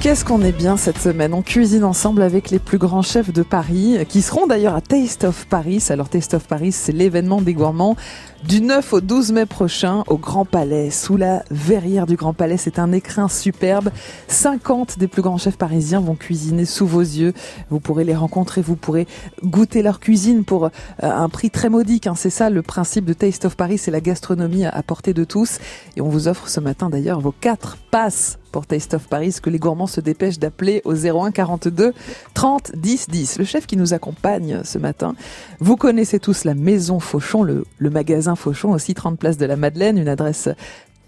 Qu'est-ce 0.00 0.24
qu'on 0.24 0.40
est 0.40 0.52
bien 0.52 0.78
cette 0.78 0.98
semaine? 0.98 1.34
On 1.34 1.42
cuisine 1.42 1.84
ensemble 1.84 2.22
avec 2.22 2.50
les 2.50 2.58
plus 2.58 2.78
grands 2.78 3.02
chefs 3.02 3.30
de 3.30 3.42
Paris, 3.42 3.98
qui 4.08 4.22
seront 4.22 4.46
d'ailleurs 4.46 4.74
à 4.74 4.80
Taste 4.80 5.24
of 5.24 5.46
Paris. 5.46 5.84
Alors 5.90 6.08
Taste 6.08 6.32
of 6.32 6.44
Paris, 6.46 6.72
c'est 6.72 6.92
l'événement 6.92 7.42
des 7.42 7.52
gourmands 7.52 7.94
du 8.48 8.62
9 8.62 8.94
au 8.94 9.00
12 9.02 9.32
mai 9.32 9.44
prochain 9.44 10.02
au 10.06 10.16
Grand 10.16 10.46
Palais. 10.46 10.90
Sous 10.90 11.18
la 11.18 11.44
verrière 11.50 12.06
du 12.06 12.16
Grand 12.16 12.32
Palais, 12.32 12.56
c'est 12.56 12.78
un 12.78 12.90
écrin 12.92 13.28
superbe. 13.28 13.90
50 14.28 14.98
des 14.98 15.08
plus 15.08 15.20
grands 15.20 15.36
chefs 15.36 15.58
parisiens 15.58 16.00
vont 16.00 16.14
cuisiner 16.14 16.64
sous 16.64 16.86
vos 16.86 17.00
yeux. 17.00 17.34
Vous 17.68 17.80
pourrez 17.80 18.04
les 18.04 18.16
rencontrer, 18.16 18.62
vous 18.62 18.76
pourrez 18.76 19.06
goûter 19.44 19.82
leur 19.82 20.00
cuisine 20.00 20.44
pour 20.44 20.64
euh, 20.64 20.70
un 21.02 21.28
prix 21.28 21.50
très 21.50 21.68
modique. 21.68 22.06
Hein. 22.06 22.14
C'est 22.16 22.30
ça 22.30 22.48
le 22.48 22.62
principe 22.62 23.04
de 23.04 23.12
Taste 23.12 23.44
of 23.44 23.56
Paris, 23.56 23.76
c'est 23.76 23.90
la 23.90 24.00
gastronomie 24.00 24.64
à 24.64 24.82
portée 24.82 25.12
de 25.12 25.24
tous. 25.24 25.58
Et 25.96 26.00
on 26.00 26.08
vous 26.08 26.28
offre 26.28 26.48
ce 26.48 26.60
matin 26.60 26.88
d'ailleurs 26.88 27.20
vos 27.20 27.34
quatre 27.38 27.76
passes 27.90 28.38
pour 28.50 28.66
Taste 28.66 28.94
of 28.94 29.08
Paris 29.08 29.36
que 29.42 29.50
les 29.50 29.58
gourmands 29.58 29.86
se 29.86 30.00
dépêchent 30.00 30.38
d'appeler 30.38 30.82
au 30.84 30.94
01 30.94 31.30
42 31.30 31.92
30 32.34 32.72
10 32.76 33.08
10. 33.08 33.38
Le 33.38 33.44
chef 33.44 33.66
qui 33.66 33.76
nous 33.76 33.94
accompagne 33.94 34.62
ce 34.64 34.78
matin, 34.78 35.14
vous 35.60 35.76
connaissez 35.76 36.18
tous 36.18 36.44
la 36.44 36.54
Maison 36.54 37.00
Fauchon, 37.00 37.42
le, 37.42 37.64
magasin 37.78 38.36
Fauchon, 38.36 38.72
aussi 38.72 38.94
30 38.94 39.18
place 39.18 39.36
de 39.36 39.46
la 39.46 39.56
Madeleine, 39.56 39.98
une 39.98 40.08
adresse 40.08 40.48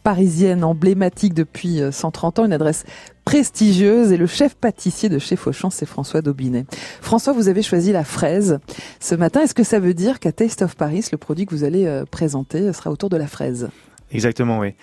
parisienne 0.02 0.64
emblématique 0.64 1.34
depuis 1.34 1.80
130 1.90 2.40
ans, 2.40 2.44
une 2.44 2.52
adresse 2.52 2.84
prestigieuse 3.24 4.10
et 4.12 4.16
le 4.16 4.26
chef 4.26 4.54
pâtissier 4.54 5.08
de 5.08 5.18
chez 5.18 5.36
Fauchon, 5.36 5.70
c'est 5.70 5.86
François 5.86 6.22
Daubinet. 6.22 6.66
François, 7.00 7.32
vous 7.32 7.48
avez 7.48 7.62
choisi 7.62 7.92
la 7.92 8.04
fraise 8.04 8.58
ce 9.00 9.14
matin. 9.14 9.42
Est-ce 9.42 9.54
que 9.54 9.64
ça 9.64 9.78
veut 9.78 9.94
dire 9.94 10.18
qu'à 10.18 10.32
Taste 10.32 10.62
of 10.62 10.74
Paris, 10.74 11.06
le 11.12 11.18
produit 11.18 11.46
que 11.46 11.54
vous 11.54 11.64
allez 11.64 11.86
euh, 11.86 12.04
présenter 12.04 12.72
sera 12.72 12.90
autour 12.90 13.10
de 13.10 13.16
la 13.16 13.28
fraise? 13.28 13.68
Exactement, 14.12 14.58
oui. 14.58 14.74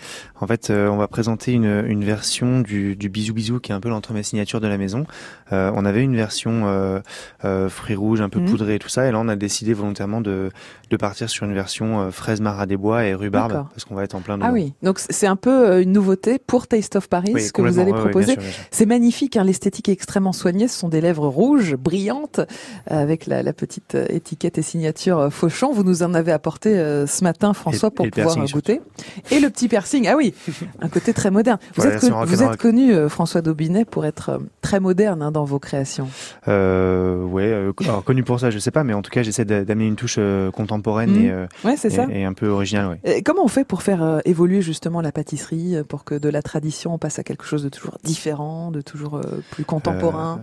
En 0.42 0.48
fait, 0.48 0.70
euh, 0.70 0.88
on 0.88 0.98
va 0.98 1.08
présenter 1.08 1.54
une, 1.54 1.86
une 1.88 2.04
version 2.04 2.62
du, 2.62 2.96
du, 2.96 3.10
bisou 3.10 3.34
bisou 3.34 3.60
qui 3.60 3.72
est 3.72 3.76
un 3.76 3.80
peu 3.80 3.90
l'entremets 3.90 4.24
signature 4.24 4.60
de 4.60 4.68
la 4.68 4.78
maison. 4.78 5.06
Euh, 5.52 5.72
on 5.76 5.86
avait 5.86 6.04
une 6.04 6.16
version 6.16 6.64
euh, 6.66 7.00
euh 7.46 7.70
fruits 7.70 7.96
rouges, 7.96 8.22
un 8.22 8.30
peu 8.30 8.40
mmh. 8.40 8.46
poudrée 8.46 8.76
et 8.76 8.80
tout 8.80 8.90
ça, 8.90 9.08
et 9.08 9.12
là 9.12 9.20
on 9.20 9.28
a 9.28 9.36
décidé 9.36 9.74
volontairement 9.74 10.22
de, 10.22 10.50
de 10.90 10.98
partir 10.98 11.30
sur 11.30 11.46
une 11.46 11.54
version 11.54 12.00
euh, 12.00 12.12
fraise 12.12 12.42
marat 12.42 12.66
des 12.66 12.78
bois 12.78 13.06
et 13.06 13.14
rhubarbe 13.14 13.68
parce 13.70 13.86
qu'on 13.86 13.96
va 13.96 14.04
être 14.04 14.16
en 14.16 14.22
plein. 14.22 14.38
Dedans. 14.38 14.48
Ah 14.50 14.54
oui, 14.54 14.74
donc 14.82 15.00
c'est 15.00 15.28
un 15.28 15.36
peu 15.36 15.82
une 15.82 15.92
nouveauté 15.92 16.40
pour 16.40 16.68
Taste 16.68 16.96
of 16.96 17.08
Paris 17.08 17.32
oui, 17.34 17.50
que 17.54 17.62
vous 17.62 17.80
allez 17.80 17.94
proposer. 17.94 18.36
C'est 18.72 18.86
magnifique, 18.86 19.38
hein, 19.38 19.44
l'esthétique 19.44 19.90
est 19.90 19.94
extrêmement 19.94 20.34
soignée. 20.34 20.68
Ce 20.68 20.78
sont 20.78 20.90
des 20.90 21.02
lèvres 21.02 21.28
rouges, 21.28 21.76
brillantes, 21.76 22.42
avec 22.88 23.28
la, 23.28 23.44
la 23.44 23.54
petite 23.54 23.96
étiquette 23.96 24.58
et 24.58 24.62
signature 24.62 25.32
Fauchon. 25.32 25.72
Vous 25.72 25.84
nous 25.84 26.04
en 26.04 26.14
avez 26.14 26.32
apporté 26.32 26.74
ce 26.74 27.24
matin, 27.24 27.54
François, 27.54 27.90
et, 27.90 27.92
pour 27.92 28.06
et 28.06 28.12
pouvoir 28.12 28.36
goûter. 28.48 28.74
Surtout. 28.74 29.19
Et 29.32 29.40
le 29.40 29.50
petit 29.50 29.68
piercing, 29.68 30.08
ah 30.08 30.16
oui, 30.16 30.34
un 30.82 30.90
côté 30.90 31.14
très 31.14 31.32
moderne. 31.32 31.60
Vous 31.76 31.82
voilà, 31.84 31.96
êtes, 31.96 32.02
connu, 32.02 32.26
vous 32.26 32.44
êtes 32.44 32.58
connu, 32.58 32.94
euh, 32.94 33.10
François 33.10 33.42
Daubinet, 33.42 33.86
pour 33.86 34.06
être 34.06 34.30
euh, 34.30 34.38
très 34.62 34.80
moderne 34.80 35.22
hein, 35.22 35.32
dans 35.32 35.44
vos 35.44 35.60
créations. 35.60 36.10
Euh, 36.48 37.24
ouais, 37.24 37.44
euh, 37.44 37.72
alors, 37.84 38.04
connu 38.04 38.24
pour 38.24 38.40
ça, 38.40 38.50
je 38.50 38.60
sais 38.60 38.72
pas, 38.72 38.84
mais 38.84 38.94
en 38.94 39.02
tout 39.02 39.12
cas, 39.12 39.24
j'essaie 39.24 39.46
d'amener 39.46 39.88
une 39.88 39.96
touche 39.96 40.20
contemporaine 40.54 41.12
mmh. 41.12 41.26
et, 41.26 41.68
ouais, 41.68 41.78
c'est 41.78 41.90
ça. 41.90 42.08
et, 42.12 42.24
un 42.24 42.34
peu 42.34 42.48
originale. 42.48 42.88
Ouais. 42.88 43.18
Et 43.18 43.24
comment 43.24 43.44
on 43.44 43.48
fait 43.48 43.64
pour 43.64 43.84
faire 43.84 44.22
évoluer 44.26 44.62
justement 44.62 45.02
la 45.02 45.12
pâtisserie, 45.12 45.76
pour 45.88 46.04
que 46.04 46.16
de 46.16 46.30
la 46.30 46.42
tradition 46.42 46.94
on 46.94 46.98
passe 46.98 47.20
à 47.20 47.24
quelque 47.24 47.46
chose 47.46 47.64
de 47.64 47.70
toujours 47.70 47.98
différent, 48.04 48.72
de 48.72 48.82
toujours 48.82 49.22
plus 49.52 49.66
contemporain? 49.66 50.42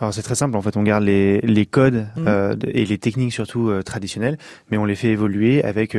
Alors 0.00 0.14
c'est 0.14 0.22
très 0.22 0.34
simple, 0.34 0.56
en 0.56 0.62
fait, 0.62 0.76
on 0.76 0.82
garde 0.82 1.04
les, 1.04 1.40
les 1.40 1.66
codes 1.66 2.06
mmh. 2.16 2.28
et 2.68 2.84
les 2.84 2.98
techniques 2.98 3.32
surtout 3.32 3.70
traditionnelles, 3.84 4.38
mais 4.70 4.78
on 4.78 4.84
les 4.84 4.94
fait 4.94 5.08
évoluer 5.08 5.62
avec 5.62 5.96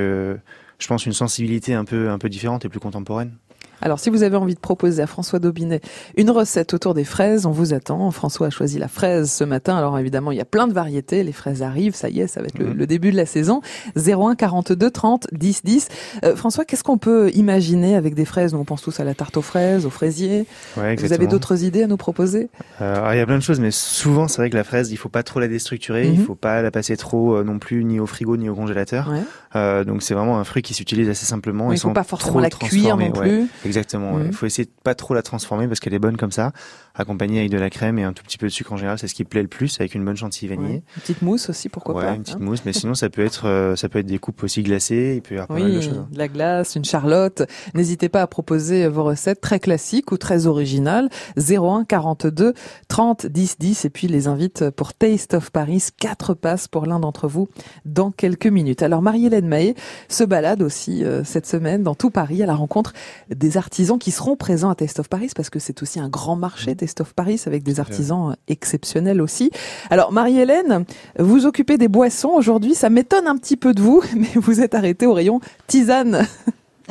je 0.82 0.88
pense, 0.88 1.06
une 1.06 1.14
sensibilité 1.14 1.74
un 1.74 1.86
peu, 1.86 2.10
un 2.10 2.18
peu 2.18 2.30
différente 2.30 2.66
et 2.66 2.70
plus 2.70 2.80
contemporaine. 2.80 3.38
Alors, 3.82 4.00
si 4.00 4.10
vous 4.10 4.24
avez 4.24 4.36
envie 4.36 4.56
de 4.56 4.60
proposer 4.60 5.02
à 5.02 5.08
François 5.08 5.40
Daubinet 5.40 5.82
une 6.18 6.30
recette 6.30 6.74
autour 6.74 6.94
des 6.94 7.04
fraises, 7.04 7.46
on 7.46 7.52
vous 7.52 7.74
attend. 7.74 8.10
François 8.12 8.48
a 8.48 8.50
choisi 8.50 8.80
la 8.80 8.88
fraise 8.88 9.32
ce 9.32 9.44
matin. 9.44 9.76
Alors, 9.76 9.98
évidemment, 9.98 10.32
il 10.32 10.38
y 10.38 10.42
a 10.42 10.46
plein 10.46 10.68
de 10.68 10.74
variétés. 10.74 11.24
Les 11.24 11.32
fraises 11.32 11.64
arrivent. 11.64 11.96
Ça 11.96 12.10
y 12.10 12.22
est, 12.22 12.28
ça 12.28 12.42
va 12.42 12.48
être 12.48 12.60
le, 12.60 12.74
le 12.74 12.88
début 12.88 13.12
de 13.12 13.18
la 13.18 13.26
saison. 13.26 13.62
01 13.96 14.36
42 14.36 14.90
30 14.90 15.28
10 15.32 15.64
10. 15.64 15.88
Euh, 16.24 16.36
François, 16.36 16.66
qu'est-ce 16.66 16.84
qu'on 16.84 16.98
peut 16.98 17.32
imaginer 17.34 17.96
avec 17.96 18.16
des 18.16 18.26
fraises? 18.26 18.54
Nous, 18.54 18.60
on 18.60 18.66
pense 18.66 18.82
tous 18.82 19.00
à 19.00 19.04
la 19.04 19.14
tarte 19.14 19.38
aux 19.38 19.42
fraises, 19.42 19.86
aux 19.86 19.90
fraisiers. 19.90 20.46
Ouais, 20.78 20.96
vous 20.96 21.14
avez 21.14 21.28
d'autres 21.28 21.64
idées 21.64 21.84
à 21.84 21.88
nous 21.88 21.98
proposer? 21.98 22.50
Euh, 22.82 23.10
Il 23.14 23.18
y 23.18 23.22
a 23.22 23.26
plein 23.26 23.38
de 23.38 23.44
choses, 23.44 23.60
mais 23.60 23.72
souvent, 23.72 24.28
c'est 24.28 24.38
vrai 24.38 24.50
que 24.50 24.58
la 24.58 24.64
fraise, 24.64 24.92
il 24.92 24.98
faut 24.98 25.10
pas 25.10 25.24
trop 25.24 25.40
la 25.40 25.48
déstructurer. 25.48 26.08
Mmh. 26.10 26.14
Il 26.14 26.24
faut 26.24 26.36
pas 26.36 26.62
la 26.62 26.72
passer 26.72 26.98
trop 26.98 27.36
euh, 27.36 27.44
non 27.44 27.60
plus, 27.60 27.84
ni 27.84 28.00
au 28.00 28.06
frigo, 28.06 28.38
ni 28.38 28.50
au 28.50 28.56
congélateur. 28.56 29.10
Ouais. 29.10 29.22
Euh, 29.56 29.84
donc, 29.84 30.02
c'est 30.04 30.14
vraiment 30.14 30.40
un 30.40 30.44
fruit 30.44 30.62
qui 30.62 30.74
s'utilise 30.74 31.10
assez 31.10 31.26
simplement. 31.26 31.68
Oui, 31.68 31.76
il 31.76 31.80
faut 31.80 31.92
pas 31.92 32.04
forcément 32.04 32.40
la 32.40 32.50
cuire 32.50 32.98
non 32.98 33.12
plus. 33.12 33.42
Ouais, 33.42 33.46
exactement. 33.72 34.20
Il 34.20 34.28
mmh. 34.28 34.34
faut 34.34 34.46
essayer 34.46 34.66
de 34.66 34.72
pas 34.84 34.96
trop 34.96 35.14
la 35.14 35.22
transformer 35.22 35.68
parce 35.68 35.80
qu'elle 35.80 35.94
est 35.94 36.00
bonne 36.00 36.18
comme 36.18 36.32
ça, 36.32 36.52
accompagnée 36.96 37.40
avec 37.40 37.52
de 37.52 37.58
la 37.58 37.70
crème 37.70 38.00
et 38.00 38.04
un 38.04 38.14
tout 38.14 38.24
petit 38.24 38.38
peu 38.38 38.48
de 38.48 38.52
sucre 38.52 38.74
en 38.74 38.78
général, 38.78 39.00
c'est 39.00 39.08
ce 39.08 39.14
qui 39.16 39.24
plaît 39.24 39.42
le 39.42 39.48
plus 39.48 39.80
avec 39.80 39.96
une 39.96 40.04
bonne 40.04 40.18
chantilly 40.18 40.50
vanillée. 40.54 40.76
Ouais. 40.76 40.84
Une 40.96 41.02
petite 41.02 41.22
mousse 41.22 41.50
aussi, 41.50 41.70
pourquoi 41.70 41.96
ouais, 41.96 42.04
pas 42.04 42.14
une 42.16 42.24
petite 42.24 42.36
hein 42.36 42.40
mousse, 42.44 42.62
mais 42.66 42.74
sinon 42.74 42.94
ça 42.94 43.10
peut 43.10 43.24
être 43.24 43.48
euh, 43.48 43.76
ça 43.76 43.90
peut 43.90 44.00
être 44.00 44.06
des 44.06 44.20
coupes 44.20 44.44
aussi 44.44 44.64
glacées, 44.64 45.14
il 45.18 45.22
peut 45.22 45.36
y 45.36 45.38
avoir 45.38 45.58
oui, 45.58 45.64
pas 45.64 45.68
mal 45.70 45.78
de 45.78 45.82
choses. 45.82 45.98
hein. 45.98 46.08
de 46.12 46.18
la 46.18 46.28
glace, 46.28 46.76
une 46.76 46.86
charlotte. 46.86 47.44
N'hésitez 47.74 48.10
pas 48.10 48.22
à 48.22 48.28
proposer 48.28 48.88
vos 48.88 49.04
recettes 49.04 49.42
très 49.42 49.60
classiques 49.60 50.12
ou 50.12 50.18
très 50.18 50.48
originales. 50.48 51.10
01 51.38 51.86
42 51.86 52.54
30 52.88 53.26
10 53.26 53.58
10 53.60 53.86
et 53.86 53.90
puis 53.90 54.08
les 54.08 54.28
invite 54.28 54.70
pour 54.72 54.94
Taste 54.94 55.34
of 55.34 55.52
Paris, 55.52 55.90
quatre 55.98 56.34
passes 56.34 56.68
pour 56.68 56.86
l'un 56.86 57.00
d'entre 57.00 57.28
vous 57.28 57.48
dans 57.86 58.12
quelques 58.12 58.48
minutes. 58.48 58.84
Alors 58.84 59.02
Marie-Hélène 59.02 59.48
Mahé 59.48 59.76
se 60.10 60.24
balade 60.24 60.62
aussi 60.62 61.04
euh, 61.04 61.24
cette 61.24 61.46
semaine 61.46 61.84
dans 61.84 61.96
tout 61.96 62.10
Paris 62.10 62.44
à 62.44 62.46
la 62.46 62.56
rencontre 62.56 62.94
des 63.30 63.58
artisans 63.58 63.98
qui 63.98 64.12
seront 64.12 64.36
présents 64.36 64.70
à 64.70 64.76
Taste 64.76 65.00
of 65.00 65.10
Paris 65.10 65.30
parce 65.36 65.50
que 65.50 65.60
c'est 65.60 65.82
aussi 65.82 66.00
un 66.00 66.10
grand 66.10 66.36
marché 66.36 66.76
Taste 66.82 67.02
of 67.02 67.14
Paris 67.14 67.40
avec 67.46 67.62
des 67.62 67.80
artisans 67.80 68.36
exceptionnels 68.48 69.22
aussi. 69.22 69.52
Alors 69.92 70.12
Marie-Hélène, 70.12 70.86
vous 71.20 71.46
occupez 71.46 71.78
des 71.78 71.88
boissons 71.88 72.30
aujourd'hui, 72.30 72.74
ça 72.74 72.90
m'étonne 72.90 73.28
un 73.28 73.38
petit 73.38 73.56
peu 73.56 73.76
de 73.76 73.82
vous, 73.84 74.02
mais 74.16 74.30
vous 74.34 74.62
êtes 74.62 74.74
arrêtée 74.74 75.06
au 75.06 75.14
rayon 75.14 75.42
tisane. 75.68 76.28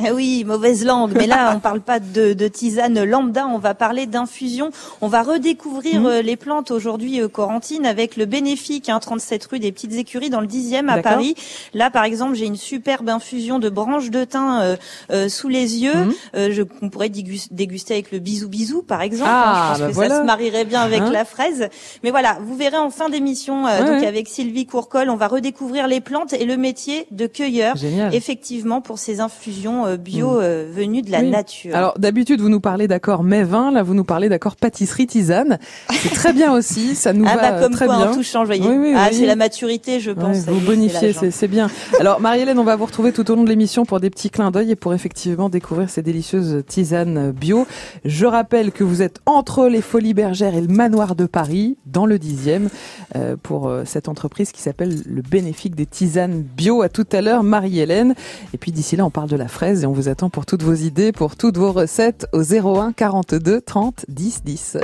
Eh 0.05 0.11
oui, 0.11 0.43
mauvaise 0.45 0.85
langue. 0.85 1.13
Mais 1.15 1.27
là, 1.27 1.53
on 1.55 1.59
parle 1.61 1.81
pas 1.81 1.99
de, 1.99 2.33
de, 2.33 2.47
tisane 2.47 3.03
lambda, 3.03 3.47
on 3.47 3.57
va 3.57 3.73
parler 3.73 4.05
d'infusion. 4.05 4.71
On 5.01 5.07
va 5.07 5.23
redécouvrir 5.23 6.01
mmh. 6.01 6.19
les 6.19 6.35
plantes 6.35 6.71
aujourd'hui, 6.71 7.21
euh, 7.21 7.27
Corentine, 7.27 7.85
avec 7.85 8.17
le 8.17 8.25
bénéfique, 8.25 8.89
hein, 8.89 8.99
37 8.99 9.45
rue 9.45 9.59
des 9.59 9.71
Petites 9.71 9.93
Écuries, 9.93 10.29
dans 10.29 10.41
le 10.41 10.47
10e 10.47 10.87
à 10.87 11.01
Paris. 11.01 11.35
Là, 11.73 11.89
par 11.89 12.03
exemple, 12.03 12.35
j'ai 12.35 12.45
une 12.45 12.55
superbe 12.55 13.09
infusion 13.09 13.59
de 13.59 13.69
branches 13.69 14.09
de 14.09 14.23
thym 14.23 14.59
euh, 14.61 14.75
euh, 15.11 15.29
sous 15.29 15.47
les 15.49 15.77
yeux. 15.79 15.95
Mmh. 15.95 16.13
Euh, 16.35 16.49
je, 16.51 16.63
on 16.81 16.89
pourrait 16.89 17.09
déguster 17.09 17.93
avec 17.93 18.11
le 18.11 18.19
bisou 18.19 18.49
bisou, 18.49 18.81
par 18.81 19.01
exemple. 19.01 19.31
Ah, 19.31 19.73
hein, 19.73 19.75
je 19.75 19.79
pense 19.79 19.79
bah 19.79 19.87
que 19.89 19.93
voilà. 19.93 20.15
ça 20.15 20.21
se 20.21 20.25
marierait 20.25 20.65
bien 20.65 20.81
avec 20.81 21.01
Hein 21.01 21.11
la 21.11 21.25
fraise. 21.25 21.69
Mais 22.03 22.11
voilà, 22.11 22.37
vous 22.41 22.55
verrez 22.55 22.77
en 22.77 22.89
fin 22.89 23.09
d'émission, 23.09 23.65
Ouais, 23.65 23.79
donc 23.79 24.01
ouais. 24.01 24.07
avec 24.07 24.27
Sylvie 24.27 24.65
Courcol, 24.65 25.09
on 25.09 25.15
va 25.15 25.27
redécouvrir 25.27 25.87
les 25.87 25.99
plantes 26.01 26.33
et 26.33 26.45
le 26.45 26.57
métier 26.57 27.07
de 27.11 27.27
cueilleur. 27.27 27.75
Génial. 27.75 28.13
Effectivement, 28.13 28.81
pour 28.81 28.99
ces 28.99 29.19
infusions 29.19 29.90
bio 29.97 30.39
mmh. 30.39 30.43
venues 30.73 31.01
de 31.01 31.11
la 31.11 31.19
Oui. 31.19 31.29
nature. 31.29 31.75
Alors 31.75 31.93
d'habitude 31.97 32.41
vous 32.41 32.49
nous 32.49 32.59
parlez 32.59 32.87
d'accord 32.87 33.23
mais 33.23 33.43
vin, 33.43 33.71
là 33.71 33.83
vous 33.83 33.93
nous 33.93 34.03
parlez 34.03 34.29
d'accord 34.29 34.55
pâtisserie 34.55 35.07
tisane. 35.07 35.59
C'est 35.91 36.13
très 36.13 36.33
bien 36.33 36.53
aussi, 36.53 36.95
ça 36.95 37.13
nous 37.13 37.25
ah 37.27 37.35
va 37.35 37.51
bah 37.51 37.59
comme 37.59 37.73
très 37.73 37.85
quoi, 37.85 37.97
bien. 37.97 38.13
tout 38.13 38.23
change, 38.23 38.47
voyez. 38.47 38.67
Oui, 38.67 38.77
oui, 38.77 38.93
ah, 38.95 39.09
c'est 39.11 39.25
la 39.25 39.35
maturité, 39.35 39.99
je 39.99 40.11
pense. 40.11 40.45
Vous 40.45 40.59
bonifiez, 40.59 41.13
c'est 41.31 41.47
bien. 41.47 41.69
Alors 41.99 42.19
Marie-Hélène, 42.19 42.59
on 42.59 42.63
va 42.63 42.75
vous 42.75 42.85
retrouver 42.85 43.11
tout 43.11 43.29
au 43.31 43.35
long 43.35 43.43
de 43.43 43.49
l'émission 43.49 43.85
pour 43.85 43.99
des 43.99 44.09
petits 44.09 44.29
clins 44.29 44.51
d'œil 44.51 44.71
et 44.71 44.75
pour 44.75 44.93
effectivement 44.93 45.49
découvrir 45.49 45.89
ces 45.89 46.01
délicieuses 46.01 46.63
tisanes 46.67 47.31
bio. 47.31 47.67
Je 48.05 48.25
rappelle 48.25 48.71
que 48.71 48.83
vous 48.83 49.01
êtes 49.01 49.19
entre 49.25 49.67
les 49.67 49.81
Folies 49.81 50.13
Bergères 50.13 50.55
et 50.55 50.61
le 50.61 50.67
Manoir 50.67 51.15
de 51.15 51.25
Paris, 51.25 51.77
dans 51.85 52.05
le 52.05 52.19
dixième, 52.19 52.69
euh, 53.15 53.35
pour 53.41 53.67
euh, 53.67 53.83
cette 53.85 54.07
entreprise 54.07 54.51
qui 54.51 54.61
s'appelle 54.61 55.01
le 55.05 55.21
Bénéfique 55.21 55.75
des 55.75 55.85
tisanes 55.85 56.41
bio. 56.41 56.81
À 56.81 56.89
tout 56.89 57.07
à 57.11 57.21
l'heure, 57.21 57.43
Marie-Hélène. 57.43 58.15
Et 58.53 58.57
puis 58.57 58.71
d'ici 58.71 58.95
là, 58.95 59.05
on 59.05 59.09
parle 59.09 59.29
de 59.29 59.35
la 59.35 59.47
fraise 59.47 59.80
et 59.81 59.85
on 59.85 59.93
vous 59.93 60.09
attend 60.09 60.29
pour 60.29 60.45
toutes 60.45 60.63
vos 60.63 60.73
idées, 60.73 61.11
pour 61.11 61.35
toutes 61.35 61.57
vos 61.57 61.71
recettes 61.71 62.27
au 62.33 62.41
01 62.43 62.93
42 62.93 63.61
30 63.61 64.05
10 64.07 64.43
10. 64.43 64.77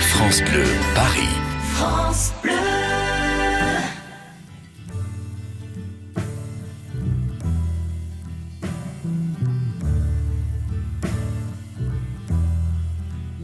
France 0.00 0.42
Bleu, 0.42 0.64
Paris. 0.94 1.20
France 1.74 2.32
Bleu. 2.42 2.52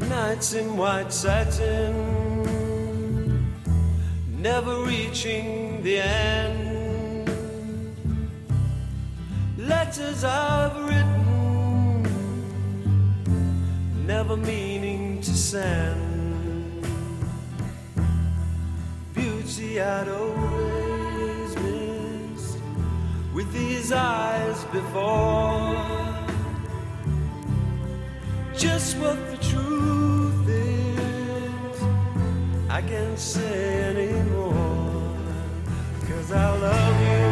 Nights 0.09 0.55
in 0.55 0.77
white 0.77 1.13
satin, 1.13 1.93
never 4.41 4.85
reaching 4.85 5.83
the 5.83 5.99
end. 5.99 6.72
Letters 9.75 10.23
I've 10.23 10.77
written, 10.87 12.03
never 14.07 14.37
meaning 14.37 15.21
to 15.23 15.31
send. 15.31 16.87
Beauty 19.15 19.81
I'd 19.81 20.09
always 20.09 21.57
missed, 21.65 22.59
with 23.35 23.51
these 23.53 23.93
eyes 23.93 24.63
before. 24.77 25.75
Just 28.55 28.99
what 28.99 29.19
the 29.31 29.39
truth 29.51 30.49
is, 30.49 31.83
I 32.69 32.83
can't 32.83 33.19
say 33.19 33.85
anymore. 33.91 35.17
Cause 36.09 36.31
I 36.31 36.59
love 36.59 37.01
you. 37.07 37.32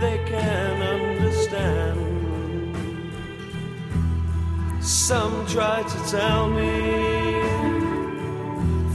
they 0.00 0.18
can 0.26 0.82
understand. 0.82 1.96
Some 4.82 5.46
try 5.46 5.82
to 5.82 5.98
tell 6.10 6.50
me 6.50 7.40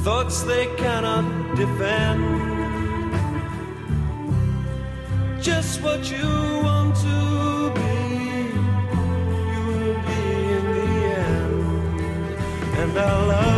thoughts 0.03 0.43
they 0.43 0.67
cannot 0.77 1.55
defend. 1.55 2.21
Just 5.41 5.81
what 5.81 6.11
you 6.11 6.29
want 6.67 6.95
to 7.07 7.71
be, 7.79 7.97
you 9.51 9.61
will 9.69 9.99
be 10.11 10.23
in 10.57 10.65
the 10.77 10.91
end. 11.25 11.59
And 12.81 12.91
I 12.99 13.01
love 13.33 13.56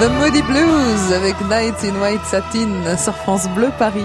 The 0.00 0.10
Moody 0.18 0.42
Blues 0.42 1.12
avec 1.12 1.34
Night 1.48 1.74
in 1.84 2.00
White 2.00 2.24
Satin 2.26 2.96
sur 2.96 3.14
France 3.14 3.48
Bleu 3.54 3.70
Paris. 3.78 4.04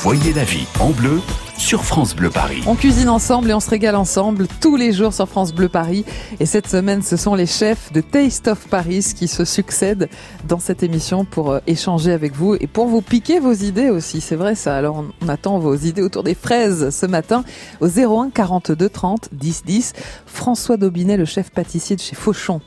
Voyez 0.00 0.32
la 0.32 0.44
vie 0.44 0.66
en 0.80 0.90
bleu 0.90 1.20
sur 1.58 1.84
France 1.84 2.14
Bleu 2.14 2.28
Paris. 2.30 2.62
On 2.66 2.74
cuisine 2.74 3.08
ensemble 3.08 3.50
et 3.50 3.54
on 3.54 3.60
se 3.60 3.70
régale 3.70 3.96
ensemble 3.96 4.46
tous 4.60 4.76
les 4.76 4.92
jours 4.92 5.12
sur 5.14 5.26
France 5.28 5.52
Bleu 5.54 5.68
Paris. 5.68 6.04
Et 6.40 6.46
cette 6.46 6.68
semaine, 6.68 7.02
ce 7.02 7.16
sont 7.16 7.34
les 7.34 7.46
chefs 7.46 7.92
de 7.92 8.00
Taste 8.02 8.48
of 8.48 8.66
Paris 8.68 9.12
qui 9.16 9.26
se 9.28 9.44
succèdent 9.44 10.08
dans 10.46 10.58
cette 10.58 10.82
émission 10.82 11.24
pour 11.24 11.50
euh, 11.52 11.60
échanger 11.66 12.12
avec 12.12 12.34
vous 12.34 12.54
et 12.54 12.66
pour 12.66 12.86
vous 12.88 13.00
piquer 13.00 13.38
vos 13.40 13.52
idées 13.54 13.88
aussi. 13.90 14.20
C'est 14.20 14.36
vrai 14.36 14.54
ça. 14.54 14.76
Alors 14.76 14.96
on- 14.96 15.06
on 15.24 15.28
attend 15.28 15.58
vos 15.58 15.74
idées 15.76 16.02
autour 16.02 16.22
des 16.24 16.34
fraises 16.34 16.90
ce 16.90 17.06
matin 17.06 17.42
au 17.80 17.88
01 17.88 18.30
42 18.30 18.88
30 18.88 19.28
10 19.32 19.62
10. 19.64 19.92
François 20.26 20.76
Daubinet, 20.76 21.16
le 21.16 21.24
chef 21.24 21.50
pâtissier 21.50 21.96
de 21.96 22.00
chez 22.02 22.14
Fauchon, 22.16 22.60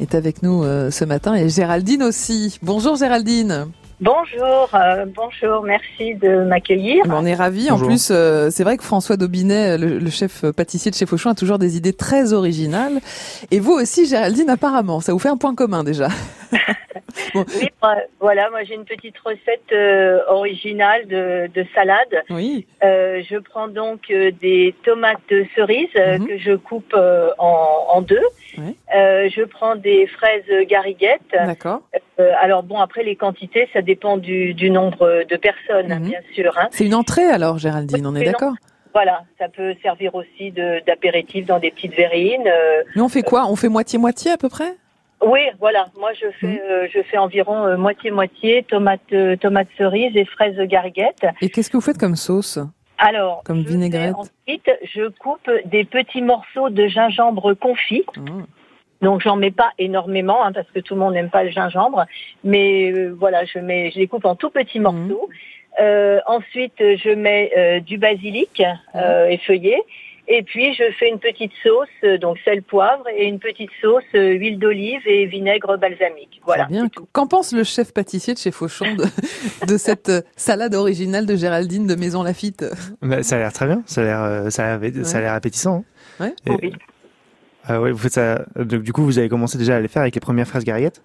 est 0.00 0.14
avec 0.14 0.42
nous 0.42 0.64
euh, 0.64 0.90
ce 0.90 1.04
matin 1.04 1.34
et 1.34 1.48
Géraldine 1.48 2.02
aussi. 2.02 2.58
Bonjour 2.62 2.96
Géraldine. 2.96 3.70
Bonjour, 4.00 4.70
euh, 4.74 5.04
bonjour, 5.14 5.62
merci 5.62 6.14
de 6.14 6.44
m'accueillir. 6.44 7.04
On 7.10 7.26
est 7.26 7.34
ravis. 7.34 7.70
En 7.70 7.78
plus, 7.78 8.08
euh, 8.10 8.48
c'est 8.50 8.64
vrai 8.64 8.78
que 8.78 8.82
François 8.82 9.18
Daubinet, 9.18 9.76
le, 9.76 9.98
le 9.98 10.10
chef 10.10 10.44
pâtissier 10.52 10.90
de 10.90 10.96
chez 10.96 11.04
Fauchon, 11.04 11.30
a 11.30 11.34
toujours 11.34 11.58
des 11.58 11.76
idées 11.76 11.92
très 11.92 12.32
originales. 12.32 13.00
Et 13.50 13.60
vous 13.60 13.72
aussi, 13.72 14.06
Géraldine, 14.06 14.48
apparemment, 14.48 15.00
ça 15.00 15.12
vous 15.12 15.18
fait 15.18 15.28
un 15.28 15.36
point 15.36 15.54
commun 15.54 15.84
déjà. 15.84 16.08
Oui, 17.34 17.68
voilà, 18.20 18.50
moi 18.50 18.62
j'ai 18.64 18.74
une 18.74 18.84
petite 18.84 19.16
recette 19.24 19.72
euh, 19.72 20.20
originale 20.28 21.06
de, 21.06 21.48
de 21.52 21.64
salade. 21.74 22.22
Oui. 22.30 22.66
Euh, 22.84 23.20
je 23.28 23.36
prends 23.36 23.68
donc 23.68 24.02
euh, 24.10 24.30
des 24.40 24.74
tomates 24.84 25.18
cerises 25.56 25.88
euh, 25.96 26.18
Mhm. 26.18 26.26
que 26.28 26.38
je 26.38 26.52
coupe 26.56 26.92
euh, 26.94 27.30
en, 27.38 27.86
en 27.94 28.02
deux. 28.02 28.18
Euh, 28.58 29.28
je 29.34 29.42
prends 29.44 29.76
des 29.76 30.06
fraises 30.08 30.66
gariguettes. 30.68 31.20
D'accord. 31.32 31.82
Euh, 32.20 32.32
alors 32.40 32.62
bon, 32.62 32.78
après 32.78 33.02
les 33.02 33.16
quantités, 33.16 33.68
ça 33.72 33.80
dépend 33.82 34.16
du, 34.18 34.54
du 34.54 34.70
nombre 34.70 35.24
de 35.28 35.36
personnes, 35.36 35.88
Mhm. 35.94 36.08
bien 36.08 36.20
sûr. 36.34 36.52
hein. 36.58 36.68
C'est 36.70 36.84
une 36.84 36.94
entrée 36.94 37.26
alors, 37.28 37.58
Géraldine, 37.58 38.06
on 38.06 38.14
est 38.14 38.24
d'accord 38.24 38.54
Voilà, 38.92 39.22
ça 39.38 39.48
peut 39.48 39.74
servir 39.82 40.14
aussi 40.14 40.50
de- 40.50 40.84
d'apéritif 40.86 41.46
dans 41.46 41.58
des 41.58 41.70
petites 41.70 41.94
verrines. 41.94 42.46
euh, 42.46 42.82
on 42.96 43.08
fait 43.08 43.22
quoi? 43.22 43.46
On 43.48 43.56
fait 43.56 43.68
moitié-moitié 43.68 44.32
à 44.32 44.36
peu 44.36 44.48
près? 44.48 44.76
Oui, 45.22 45.40
voilà. 45.60 45.86
Moi, 45.98 46.10
je 46.14 46.26
fais, 46.40 46.46
Mhm. 46.46 46.58
euh, 46.70 46.88
je 46.92 47.00
fais 47.02 47.18
environ 47.18 47.76
moitié 47.78 48.10
moitié 48.10 48.62
tomates, 48.64 49.00
euh, 49.12 49.36
tomates 49.36 49.68
cerises 49.78 50.16
et 50.16 50.24
fraises 50.24 50.58
gariguettes. 50.58 51.26
Et 51.40 51.50
qu'est-ce 51.50 51.70
que 51.70 51.76
vous 51.76 51.82
faites 51.82 51.98
comme 51.98 52.16
sauce? 52.16 52.58
Alors, 52.98 53.42
Comme 53.44 53.62
fais 53.64 53.70
vinaigrette. 53.70 54.14
Ensuite, 54.14 54.70
je 54.94 55.08
coupe 55.08 55.48
des 55.66 55.84
petits 55.84 56.20
morceaux 56.22 56.68
de 56.68 56.86
gingembre 56.86 57.54
confit. 57.54 58.04
Mmh. 58.16 58.42
Donc, 59.02 59.22
j'en 59.22 59.36
mets 59.36 59.50
pas 59.50 59.70
énormément 59.78 60.44
hein, 60.44 60.52
parce 60.52 60.68
que 60.74 60.80
tout 60.80 60.94
le 60.94 61.00
monde 61.00 61.14
n'aime 61.14 61.30
pas 61.30 61.44
le 61.44 61.50
gingembre. 61.50 62.04
Mais 62.44 62.92
euh, 62.92 63.14
voilà, 63.18 63.44
je 63.44 63.58
mets, 63.58 63.90
je 63.92 63.98
les 63.98 64.06
coupe 64.06 64.24
en 64.26 64.34
tout 64.36 64.50
petits 64.50 64.80
morceaux. 64.80 65.28
Euh, 65.80 66.18
ensuite, 66.26 66.74
je 66.78 67.14
mets 67.14 67.50
euh, 67.56 67.80
du 67.80 67.96
basilic 67.96 68.62
euh, 68.94 69.26
effeuillé. 69.28 69.76
Et 70.32 70.42
puis, 70.42 70.74
je 70.74 70.84
fais 70.98 71.08
une 71.08 71.18
petite 71.18 71.50
sauce, 71.62 71.88
euh, 72.04 72.16
donc 72.16 72.38
sel, 72.44 72.62
poivre, 72.62 73.02
et 73.16 73.24
une 73.26 73.40
petite 73.40 73.70
sauce, 73.80 74.04
euh, 74.14 74.32
huile 74.34 74.58
d'olive 74.60 75.00
et 75.06 75.26
vinaigre 75.26 75.76
balsamique. 75.76 76.40
Voilà. 76.44 76.66
Bien. 76.66 76.86
Qu'en 77.12 77.26
pense 77.26 77.52
le 77.52 77.64
chef 77.64 77.92
pâtissier 77.92 78.34
de 78.34 78.38
chez 78.38 78.52
Fauchon 78.52 78.94
de, 78.94 79.04
de 79.66 79.76
cette 79.76 80.12
salade 80.36 80.74
originale 80.76 81.26
de 81.26 81.34
Géraldine 81.34 81.86
de 81.88 81.96
Maison 81.96 82.22
Lafitte 82.22 82.64
Bah, 83.02 83.24
ça 83.24 83.36
a 83.36 83.38
l'air 83.40 83.52
très 83.52 83.66
bien. 83.66 83.82
Ça 83.86 84.02
a 84.02 84.04
l'air, 84.04 84.22
euh, 84.22 84.50
ça 84.50 84.74
a 84.74 84.78
l'air, 84.78 85.06
ça 85.06 85.18
a 85.18 85.20
l'air 85.20 85.32
appétissant. 85.32 85.84
hein. 86.20 86.26
Ouais. 86.26 86.34
Et- 86.46 86.66
Oui. 86.66 86.72
Ah 87.72 87.80
ouais, 87.80 87.92
vous 87.92 87.98
faites 87.98 88.14
ça. 88.14 88.44
Donc, 88.56 88.82
du 88.82 88.92
coup, 88.92 89.04
vous 89.04 89.18
avez 89.18 89.28
commencé 89.28 89.56
déjà 89.56 89.76
à 89.76 89.80
les 89.80 89.86
faire 89.86 90.02
avec 90.02 90.16
les 90.16 90.20
premières 90.20 90.48
fraises 90.48 90.64
garillettes 90.64 91.02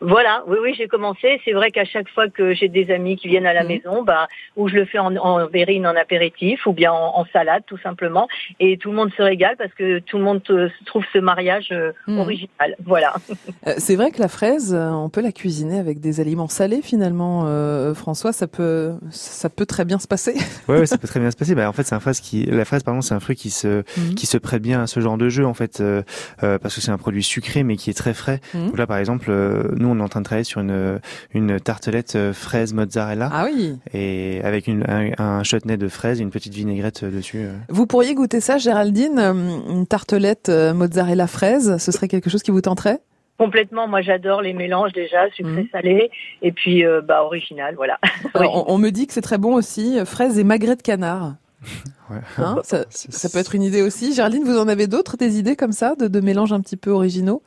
Voilà, 0.00 0.42
oui, 0.46 0.56
oui, 0.62 0.74
j'ai 0.76 0.88
commencé. 0.88 1.40
C'est 1.44 1.52
vrai 1.52 1.70
qu'à 1.70 1.84
chaque 1.84 2.08
fois 2.08 2.28
que 2.28 2.54
j'ai 2.54 2.68
des 2.68 2.90
amis 2.92 3.16
qui 3.16 3.28
viennent 3.28 3.46
à 3.46 3.52
la 3.54 3.62
Mhm. 3.62 3.68
maison, 3.68 4.02
bah, 4.02 4.28
ou 4.56 4.68
je 4.68 4.74
le 4.76 4.84
fais 4.84 4.98
en, 4.98 5.14
en 5.16 5.46
verrine, 5.46 5.86
en 5.86 5.96
apéritif, 5.96 6.66
ou 6.66 6.72
bien 6.72 6.92
en, 6.92 7.18
en 7.18 7.24
salade, 7.32 7.62
tout 7.66 7.78
simplement. 7.78 8.28
Et 8.60 8.76
tout 8.78 8.90
le 8.90 8.96
monde 8.96 9.10
se 9.16 9.22
régale 9.22 9.56
parce 9.56 9.72
que 9.74 9.98
tout 10.00 10.18
le 10.18 10.24
monde 10.24 10.42
euh, 10.50 10.68
trouve 10.86 11.04
ce 11.12 11.18
mariage 11.18 11.68
euh, 11.72 11.92
Mhm. 12.06 12.18
original. 12.18 12.76
Voilà. 12.84 13.14
Euh, 13.66 13.74
C'est 13.76 13.94
vrai 13.96 14.10
que 14.10 14.18
la 14.20 14.28
fraise, 14.28 14.74
on 14.74 15.10
peut 15.10 15.20
la 15.20 15.32
cuisiner 15.32 15.78
avec 15.78 16.00
des 16.00 16.20
aliments 16.20 16.48
salés 16.48 16.80
finalement. 16.82 17.42
euh, 17.46 17.92
François, 17.92 18.32
ça 18.32 18.46
peut, 18.46 18.92
ça 19.10 19.50
peut 19.50 19.66
très 19.66 19.84
bien 19.84 19.98
se 19.98 20.08
passer. 20.08 20.32
Ouais, 20.68 20.78
ouais, 20.78 20.86
ça 20.86 20.96
peut 20.96 21.06
très 21.08 21.20
bien 21.20 21.30
se 21.30 21.36
passer. 21.36 21.54
Bah, 21.54 21.68
en 21.68 21.72
fait, 21.74 21.82
c'est 21.82 21.94
un 21.94 22.00
fraise 22.00 22.20
qui, 22.20 22.46
la 22.46 22.64
fraise, 22.64 22.82
pardon, 22.82 23.02
c'est 23.02 23.12
un 23.14 23.20
fruit 23.20 23.36
qui 23.36 23.50
se, 23.50 23.82
Mhm. 23.98 24.14
qui 24.14 24.24
se 24.26 24.38
prête 24.38 24.62
bien 24.62 24.82
à 24.82 24.86
ce 24.86 25.00
genre 25.00 25.18
de 25.18 25.28
jeu, 25.28 25.44
en 25.44 25.52
fait, 25.52 25.80
euh, 25.80 26.02
euh, 26.42 26.58
parce 26.58 26.74
que 26.74 26.80
c'est 26.80 26.90
un 26.90 26.96
produit 26.96 27.22
sucré, 27.22 27.62
mais 27.62 27.76
qui 27.76 27.90
est 27.90 27.94
très 27.94 28.14
frais. 28.14 28.40
Donc 28.54 28.78
là, 28.78 28.86
par 28.86 28.96
exemple, 28.96 29.26
euh, 29.30 29.64
nous, 29.80 29.88
on 29.88 29.98
est 29.98 30.02
en 30.02 30.08
train 30.08 30.20
de 30.20 30.24
travailler 30.24 30.44
sur 30.44 30.60
une, 30.60 31.00
une 31.34 31.58
tartelette 31.58 32.14
euh, 32.16 32.32
fraise 32.32 32.72
mozzarella, 32.74 33.28
Ah 33.32 33.46
oui. 33.52 33.78
et 33.92 34.40
avec 34.44 34.66
une, 34.68 34.84
un, 34.88 35.10
un 35.18 35.42
chutney 35.42 35.76
de 35.76 35.88
fraise 35.88 36.20
et 36.20 36.22
une 36.22 36.30
petite 36.30 36.54
vinaigrette 36.54 37.02
euh, 37.02 37.10
dessus. 37.10 37.38
euh. 37.38 37.52
Vous 37.68 37.86
pourriez 37.86 38.14
goûter 38.14 38.40
ça, 38.40 38.58
Géraldine, 38.58 39.18
une 39.18 39.86
tartelette 39.86 40.48
mozzarella 40.48 41.26
fraise? 41.26 41.76
Ce 41.78 41.90
serait 41.92 42.08
quelque 42.08 42.30
chose 42.30 42.42
qui 42.42 42.50
vous 42.50 42.60
tenterait? 42.60 43.00
Complètement, 43.38 43.88
moi 43.88 44.02
j'adore 44.02 44.42
les 44.42 44.52
mélanges 44.52 44.92
déjà, 44.92 45.24
Mhm. 45.24 45.30
sucré-salé, 45.34 46.10
et 46.42 46.52
puis 46.52 46.84
euh, 46.84 47.00
bah 47.00 47.24
original, 47.24 47.74
voilà. 47.74 47.98
Alors, 48.34 48.68
on, 48.68 48.74
on 48.74 48.78
me 48.78 48.90
dit 48.90 49.06
que 49.06 49.14
c'est 49.14 49.22
très 49.22 49.38
bon 49.38 49.54
aussi, 49.54 49.98
fraises 50.04 50.38
et 50.38 50.44
magret 50.44 50.76
de 50.76 50.82
canard. 50.82 51.34
Ouais. 52.10 52.18
Hein, 52.38 52.56
ça, 52.64 53.28
peut 53.32 53.38
être 53.38 53.54
une 53.54 53.62
idée 53.62 53.82
aussi. 53.82 54.12
Géraldine, 54.14 54.42
vous 54.42 54.58
en 54.58 54.66
avez 54.66 54.88
d'autres, 54.88 55.16
des 55.16 55.38
idées 55.38 55.54
comme 55.54 55.70
ça, 55.70 55.94
de, 55.94 56.08
de 56.08 56.20
mélanges 56.20 56.52
un 56.52 56.60
petit 56.60 56.76
peu 56.76 56.90
originaux? 56.90 57.40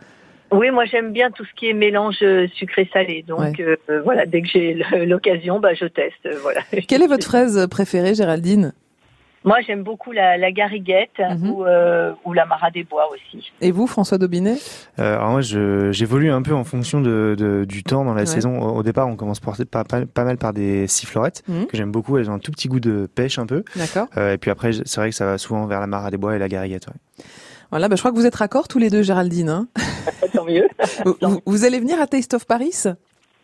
Oui, 0.54 0.72
moi 0.72 0.86
j'aime 0.86 1.12
bien 1.12 1.32
tout 1.32 1.44
ce 1.46 1.54
qui 1.56 1.68
est 1.68 1.74
mélange 1.74 2.18
euh, 2.22 2.48
sucré-salé. 2.56 3.26
Donc 3.28 3.40
Ouais. 3.40 3.54
euh, 3.90 4.02
voilà, 4.04 4.26
dès 4.26 4.42
que 4.42 4.48
j'ai 4.48 4.82
l'occasion, 5.06 5.60
bah 5.60 5.74
je 5.74 5.86
teste. 5.86 6.26
euh, 6.26 6.38
Voilà. 6.42 6.62
Quelle 6.88 7.02
est 7.02 7.08
votre 7.08 7.26
fraise 7.26 7.68
préférée, 7.70 8.14
Géraldine? 8.16 8.74
Moi 9.46 9.58
j'aime 9.68 9.84
beaucoup 9.84 10.14
la, 10.14 10.38
la 10.38 10.52
gariguette 10.54 11.20
Mhm. 11.20 11.50
ou, 11.50 11.66
euh, 11.66 12.14
ou 12.24 12.32
la 12.32 12.46
mara 12.46 12.72
des 12.72 12.84
bois 12.86 13.10
aussi. 13.12 13.52
Et 13.60 13.72
vous, 13.72 13.88
François 13.88 14.18
Daubinet? 14.18 14.56
Euh, 15.00 15.16
alors 15.18 15.32
moi, 15.32 15.42
j'évolue 15.42 16.32
un 16.32 16.42
peu 16.42 16.54
en 16.54 16.64
fonction 16.64 17.02
de, 17.02 17.36
de- 17.38 17.66
du 17.66 17.84
temps 17.84 18.06
dans 18.06 18.14
la 18.14 18.22
Ouais. 18.22 18.26
saison. 18.26 18.58
Au, 18.62 18.78
au 18.78 18.84
départ, 18.84 19.08
on 19.10 19.18
commence 19.18 19.42
par, 19.42 19.58
pas, 19.70 20.24
mal 20.24 20.38
par 20.38 20.54
des 20.54 20.88
sifflorettes 20.88 21.44
Mhm. 21.50 21.66
que 21.66 21.76
j'aime 21.76 21.92
beaucoup. 21.92 22.18
Elles 22.18 22.30
ont 22.30 22.36
un 22.36 22.40
tout 22.40 22.52
petit 22.52 22.70
goût 22.70 22.80
de 22.80 23.06
pêche 23.14 23.38
un 23.38 23.46
peu. 23.46 23.66
D'accord. 23.76 24.08
Euh, 24.18 24.34
et 24.34 24.38
puis 24.38 24.50
après, 24.50 24.72
c'est 24.72 24.96
vrai 25.02 25.10
que 25.10 25.16
ça 25.16 25.26
va 25.26 25.38
souvent 25.38 25.66
vers 25.66 25.82
la 25.82 25.88
mare 25.88 26.06
à 26.06 26.12
des 26.12 26.18
bois 26.18 26.36
et 26.36 26.40
la 26.40 26.48
gariguette. 26.48 26.88
Ouais. 26.88 26.94
Voilà, 27.74 27.88
bah, 27.90 27.96
je 27.96 28.02
crois 28.04 28.12
que 28.12 28.18
vous 28.18 28.28
êtes 28.28 28.36
raccord 28.36 28.68
tous 28.68 28.78
les 28.78 28.92
deux, 28.92 29.02
Géraldine. 29.02 29.50
hein 29.50 29.68
Tant 30.36 30.46
mieux. 30.46 30.68
vous, 31.48 31.66
allez 31.66 31.80
venir 31.80 32.00
à 32.00 32.06
Taste 32.06 32.36
of 32.36 32.46
Paris? 32.46 32.84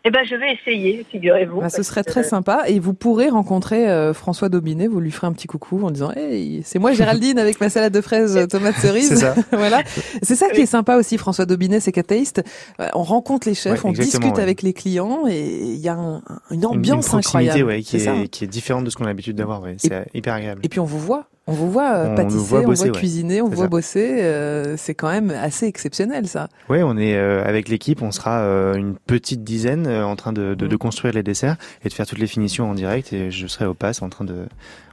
Eh 0.04 0.10
ben 0.12 0.20
je 0.24 0.36
vais 0.36 0.52
essayer, 0.54 1.04
figurez-vous. 1.10 1.60
Bah, 1.62 1.68
Ce 1.68 1.82
serait 1.82 2.04
très 2.04 2.20
euh, 2.20 2.28
sympa 2.28 2.62
et 2.68 2.78
vous 2.78 2.94
pourrez 2.94 3.28
rencontrer 3.28 3.90
euh, 3.90 4.14
François 4.14 4.48
Daubinet. 4.48 4.86
Vous 4.86 5.00
lui 5.00 5.10
ferez 5.10 5.26
un 5.26 5.32
petit 5.32 5.48
coucou 5.48 5.84
en 5.84 5.90
disant 5.90 6.12
Hey, 6.12 6.62
c'est 6.64 6.78
moi 6.78 6.92
Géraldine 6.92 7.40
avec 7.40 7.60
ma 7.60 7.68
salade 7.70 7.92
de 7.92 8.00
fraises 8.00 8.36
euh, 8.36 8.46
tomate 8.46 8.76
cerise. 8.76 9.08
C'est 9.08 9.16
ça. 9.16 9.34
voilà. 9.52 9.82
C'est 10.22 10.36
ça 10.36 10.48
qui 10.50 10.60
est 10.60 10.66
sympa 10.66 10.94
aussi, 10.96 11.18
François 11.18 11.44
Daubinet, 11.44 11.80
c'est 11.80 11.90
qu'à 11.92 12.04
Taste, 12.04 12.40
euh, 12.80 12.86
on 12.94 13.02
rencontre 13.02 13.48
les 13.48 13.54
chefs, 13.56 13.82
Ouais, 13.84 13.90
on 13.90 13.92
discute 13.92 14.36
ouais. 14.36 14.40
avec 14.42 14.62
les 14.62 14.72
clients 14.72 15.24
et 15.28 15.44
il 15.64 15.80
y 15.80 15.88
a 15.88 15.94
un- 15.94 16.22
une 16.52 16.60
Une- 16.60 16.66
ambiance 16.66 17.06
une 17.06 17.10
proximité, 17.20 17.48
incroyable. 17.50 17.68
ouais, 17.70 17.82
qui 17.82 17.96
est, 17.96 18.28
qui 18.28 18.44
est 18.44 18.48
différente 18.48 18.84
de 18.84 18.90
ce 18.90 18.96
qu'on 18.96 19.04
a 19.04 19.08
l'habitude 19.08 19.34
d'avoir. 19.36 19.60
Ouais. 19.60 19.74
C'est 19.76 20.06
hyper 20.14 20.34
agréable. 20.34 20.60
Et 20.64 20.68
puis 20.70 20.80
on 20.80 20.84
vous 20.86 20.98
voit, 21.00 21.26
on 21.50 21.54
vous 21.54 21.70
voit 21.70 21.92
euh, 21.94 22.12
On 22.12 22.14
pâtisser, 22.14 22.38
voit 22.38 22.60
on 22.60 22.64
bosser, 22.64 22.84
voit 22.84 22.92
ouais. 22.94 22.98
cuisiner, 22.98 23.42
on 23.42 23.48
C'est 23.50 23.54
voit 23.56 23.64
ça. 23.64 23.68
bosser. 23.68 24.18
euh, 24.22 24.76
c'est 24.76 24.94
quand 24.94 25.10
même 25.10 25.30
assez 25.30 25.66
exceptionnel 25.66 26.26
ça. 26.28 26.48
Ouais, 26.68 26.82
on 26.82 26.96
est 26.96 27.16
euh, 27.16 27.44
avec 27.44 27.68
l'équipe, 27.68 28.00
on 28.02 28.10
sera 28.12 28.40
euh, 28.40 28.74
une 28.74 28.94
petite 28.94 29.42
dizaine 29.44 29.86
euh, 29.86 30.04
en 30.04 30.16
train 30.16 30.32
de, 30.32 30.54
de, 30.54 30.66
de 30.66 30.72
Mhm. 30.72 30.78
construire 30.78 31.14
les 31.14 31.22
desserts 31.22 31.56
et 31.84 31.88
de 31.88 31.94
faire 31.94 32.06
toutes 32.06 32.18
les 32.18 32.26
finitions 32.26 32.70
en 32.70 32.74
direct. 32.74 33.12
Et 33.12 33.30
je 33.30 33.46
serai 33.46 33.66
au 33.66 33.74
pass 33.74 34.00
en 34.02 34.08
train 34.08 34.24
de 34.24 34.46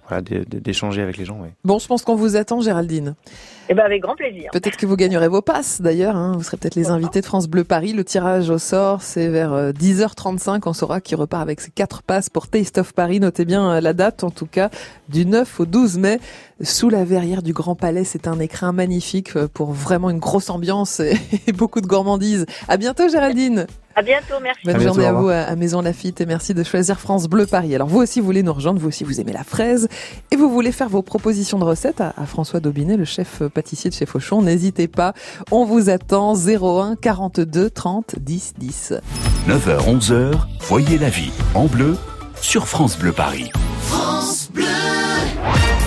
voilà 0.08 0.22
d'échanger 0.22 1.02
avec 1.02 1.18
les 1.18 1.26
gens. 1.26 1.40
Ouais. 1.40 1.52
Bon, 1.64 1.80
je 1.80 1.88
pense 1.88 2.04
qu'on 2.04 2.16
vous 2.16 2.36
attend, 2.36 2.62
Géraldine. 2.62 3.16
Eh 3.70 3.74
ben 3.74 3.84
avec 3.84 4.02
grand 4.02 4.16
plaisir. 4.16 4.50
Peut-être 4.54 4.78
que 4.78 4.86
vous 4.86 4.96
gagnerez 4.96 5.28
vos 5.28 5.42
passes 5.42 5.82
d'ailleurs. 5.82 6.16
Hein. 6.16 6.34
Vous 6.38 6.44
serez 6.44 6.56
peut-être 6.56 6.76
les 6.76 6.90
invités 6.90 7.20
de 7.20 7.26
France 7.26 7.48
Bleu 7.48 7.66
Paris. 7.66 7.92
Le 7.92 8.06
tirage 8.06 8.50
au 8.50 8.58
sort, 8.58 9.02
c'est 9.02 9.28
vers 9.28 9.52
euh, 9.52 9.72
10h35. 9.74 10.62
On 10.66 10.74
saura 10.74 11.02
qui 11.02 11.16
repart 11.16 11.42
avec 11.42 11.60
ses 11.60 11.72
quatre 11.72 12.02
passes 12.02 12.30
pour 12.30 12.48
Taste 12.48 12.78
of 12.78 12.94
Paris. 12.94 13.20
Notez 13.20 13.44
bien 13.44 13.70
euh, 13.70 13.82
la 13.82 13.92
date, 13.92 14.24
en 14.24 14.32
tout 14.32 14.46
cas, 14.46 14.70
du 15.10 15.26
9 15.26 15.60
au 15.60 15.66
12 15.66 15.98
mai, 15.98 16.20
sous 16.62 16.90
la 16.90 17.04
verrière 17.04 17.42
du 17.42 17.52
Grand 17.52 17.76
Palais. 17.76 18.06
C'est 18.06 18.28
un 18.28 18.40
écrin 18.40 18.72
magnifique 18.72 19.36
euh, 19.36 19.50
pour 19.54 19.74
vraiment 19.74 20.10
une 20.10 20.20
grosse 20.20 20.50
ambiance 20.50 21.02
et, 21.02 21.18
et 21.48 21.52
beaucoup 21.52 21.82
de 21.82 21.88
gourmandise. 21.88 22.46
À 22.70 22.78
bientôt, 22.78 23.10
Géraldine. 23.10 23.68
À 23.98 24.04
bientôt, 24.04 24.36
merci. 24.44 24.62
Bonne 24.64 24.76
À 24.76 24.78
bientôt, 24.78 24.94
journée 24.94 25.08
à 25.08 25.14
vous 25.14 25.30
à 25.30 25.38
à 25.38 25.56
Maison 25.56 25.82
Lafitte 25.82 26.22
et 26.22 26.28
merci 26.28 26.54
de 26.54 26.64
choisir 26.64 27.00
France 27.00 27.28
Bleu 27.28 27.48
Paris. 27.48 27.74
Alors 27.74 27.88
vous 27.88 27.98
aussi 27.98 28.20
vous 28.20 28.28
voulez 28.28 28.44
nous 28.44 28.54
rejoindre, 28.54 28.80
vous 28.80 28.90
aussi 28.90 29.04
vous 29.04 29.20
aimez 29.20 29.34
la 29.34 29.44
fraise 29.44 29.88
et 30.30 30.36
vous 30.36 30.52
voulez 30.52 30.72
faire 30.72 30.88
vos 30.88 31.02
propositions 31.02 31.58
de 31.58 31.64
recettes 31.64 32.00
à, 32.00 32.14
à 32.16 32.28
François 32.28 32.60
Daubinet, 32.60 32.96
le 32.96 33.06
chef 33.06 33.42
euh, 33.42 33.50
pâtissier 33.50 33.90
de 33.90 33.96
chez 33.96 34.06
Fauchon. 34.06 34.44
N'hésitez 34.44 34.88
pas, 34.88 35.14
on 35.50 35.66
vous 35.66 35.90
attend 35.90 36.36
01 36.36 36.96
42 36.96 37.72
30 37.72 38.20
10 38.20 38.54
10. 38.60 38.94
9h, 39.48 40.00
11h, 40.00 40.34
voyez 40.68 41.00
la 41.00 41.10
vie 41.10 41.32
en 41.56 41.66
bleu 41.66 41.98
sur 42.40 42.68
France 42.68 43.00
Bleu 43.00 43.14
Paris. 43.14 43.50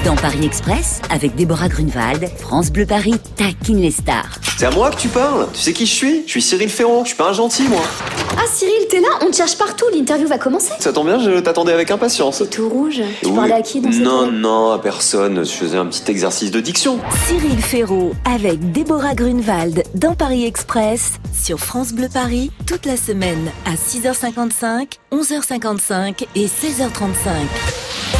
Dans 0.04 0.16
Paris 0.16 0.45
Express, 0.47 1.00
avec 1.11 1.35
Déborah 1.35 1.69
Grunewald, 1.69 2.28
France 2.38 2.71
Bleu 2.71 2.87
Paris 2.87 3.16
taquine 3.37 3.80
les 3.80 3.90
stars. 3.90 4.38
C'est 4.57 4.64
à 4.66 4.71
moi 4.71 4.90
que 4.90 4.97
tu 4.97 5.09
parles 5.09 5.47
Tu 5.52 5.61
sais 5.61 5.73
qui 5.75 5.85
je 5.87 5.92
suis? 5.95 6.23
Je 6.26 6.30
suis 6.30 6.42
Cyril 6.42 6.71
Ferraud, 6.71 7.02
je 7.02 7.09
suis 7.09 7.16
pas 7.16 7.28
un 7.30 7.33
gentil 7.35 7.64
moi. 7.64 7.83
Ah 8.38 8.45
Cyril, 8.50 8.87
t'es 8.88 9.00
là? 9.00 9.09
On 9.23 9.30
te 9.30 9.37
cherche 9.37 9.59
partout, 9.59 9.85
l'interview 9.92 10.26
va 10.26 10.38
commencer. 10.38 10.73
Ça 10.78 10.92
tombe 10.92 11.07
bien, 11.07 11.19
je 11.19 11.38
t'attendais 11.40 11.73
avec 11.73 11.90
impatience. 11.90 12.38
C'est 12.38 12.49
tout 12.49 12.69
rouge. 12.69 13.02
Tu 13.21 13.26
Oui. 13.28 13.35
parlais 13.37 13.54
à 13.54 13.62
qui 13.62 13.80
dans 13.80 13.92
cette 13.92 14.00
Non, 14.02 14.30
non, 14.30 14.71
à 14.73 14.78
personne. 14.78 15.45
Je 15.45 15.50
faisais 15.50 15.76
un 15.76 15.87
petit 15.87 16.11
exercice 16.11 16.50
de 16.50 16.61
diction. 16.61 16.99
Cyril 17.26 17.61
Ferraud 17.61 18.14
avec 18.25 18.73
Déborah 18.73 19.14
Grunewald 19.14 19.83
dans 19.95 20.14
Paris 20.14 20.47
Express 20.47 21.12
sur 21.38 21.59
France 21.59 21.92
Bleu 21.92 22.09
Paris 22.12 22.50
toute 22.66 22.87
la 22.87 22.97
semaine 22.97 23.50
à 23.66 23.75
6h55, 23.75 24.99
11h55 25.12 26.25
et 26.37 26.47
16h35. 26.47 28.19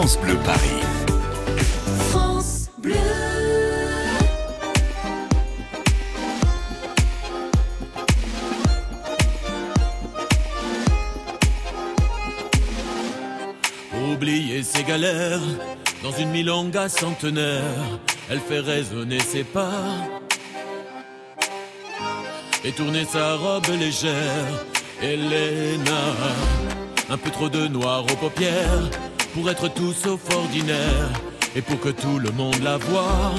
France 0.00 0.16
Bleu 0.20 0.36
Paris. 0.44 0.84
France 2.10 2.70
Bleu. 2.78 2.94
Oublier 14.12 14.62
ses 14.62 14.84
galères 14.84 15.40
dans 16.04 16.12
une 16.12 16.30
milonga 16.30 16.88
centenaire, 16.88 17.64
elle 18.30 18.38
fait 18.38 18.60
résonner 18.60 19.18
ses 19.18 19.42
pas 19.42 19.82
et 22.64 22.70
tourner 22.70 23.04
sa 23.04 23.34
robe 23.34 23.66
légère. 23.66 24.64
Elena, 25.02 26.02
Un 27.10 27.16
peu 27.16 27.30
trop 27.30 27.48
de 27.48 27.66
noir 27.66 28.04
aux 28.04 28.16
paupières 28.16 28.90
pour 29.34 29.50
être 29.50 29.68
tout 29.68 29.92
sauf 29.92 30.20
ordinaire 30.34 31.10
et 31.54 31.62
pour 31.62 31.78
que 31.80 31.90
tout 31.90 32.18
le 32.18 32.30
monde 32.32 32.62
la 32.62 32.76
voie. 32.76 33.34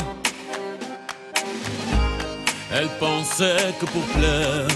Elle 2.71 2.89
pensait 2.99 3.73
que 3.79 3.85
pour 3.85 4.03
plaire, 4.17 4.67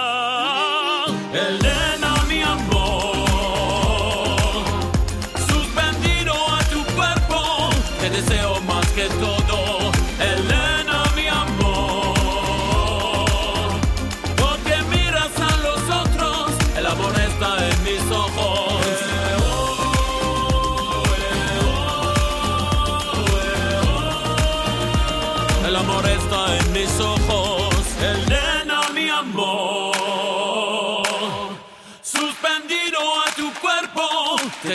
Elena, 1.41 1.70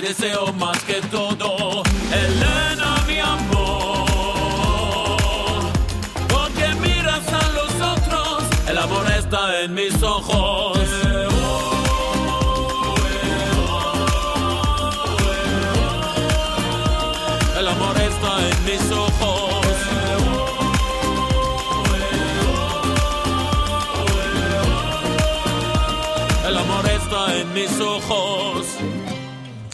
te 0.00 0.08
deseo 0.08 0.52
más 0.52 0.78
que 0.84 1.00
todo, 1.10 1.82
Elena, 2.12 3.02
mi 3.06 3.18
amor. 3.18 4.06
Porque 6.28 6.66
miras 6.82 7.26
a 7.28 7.48
los 7.52 7.72
otros, 7.80 8.42
el 8.68 8.76
amor 8.76 9.06
está 9.18 9.62
en 9.62 9.72
mis 9.72 10.02
ojos. 10.02 10.78
El 17.58 17.68
amor 17.68 17.96
está 17.98 18.48
en 18.50 18.64
mis 18.64 18.90
ojos. 18.92 19.76
El 26.46 26.56
amor 26.59 26.87
está 26.87 27.35
en 27.35 27.52
mis 27.54 27.80
ojos. 27.80 28.75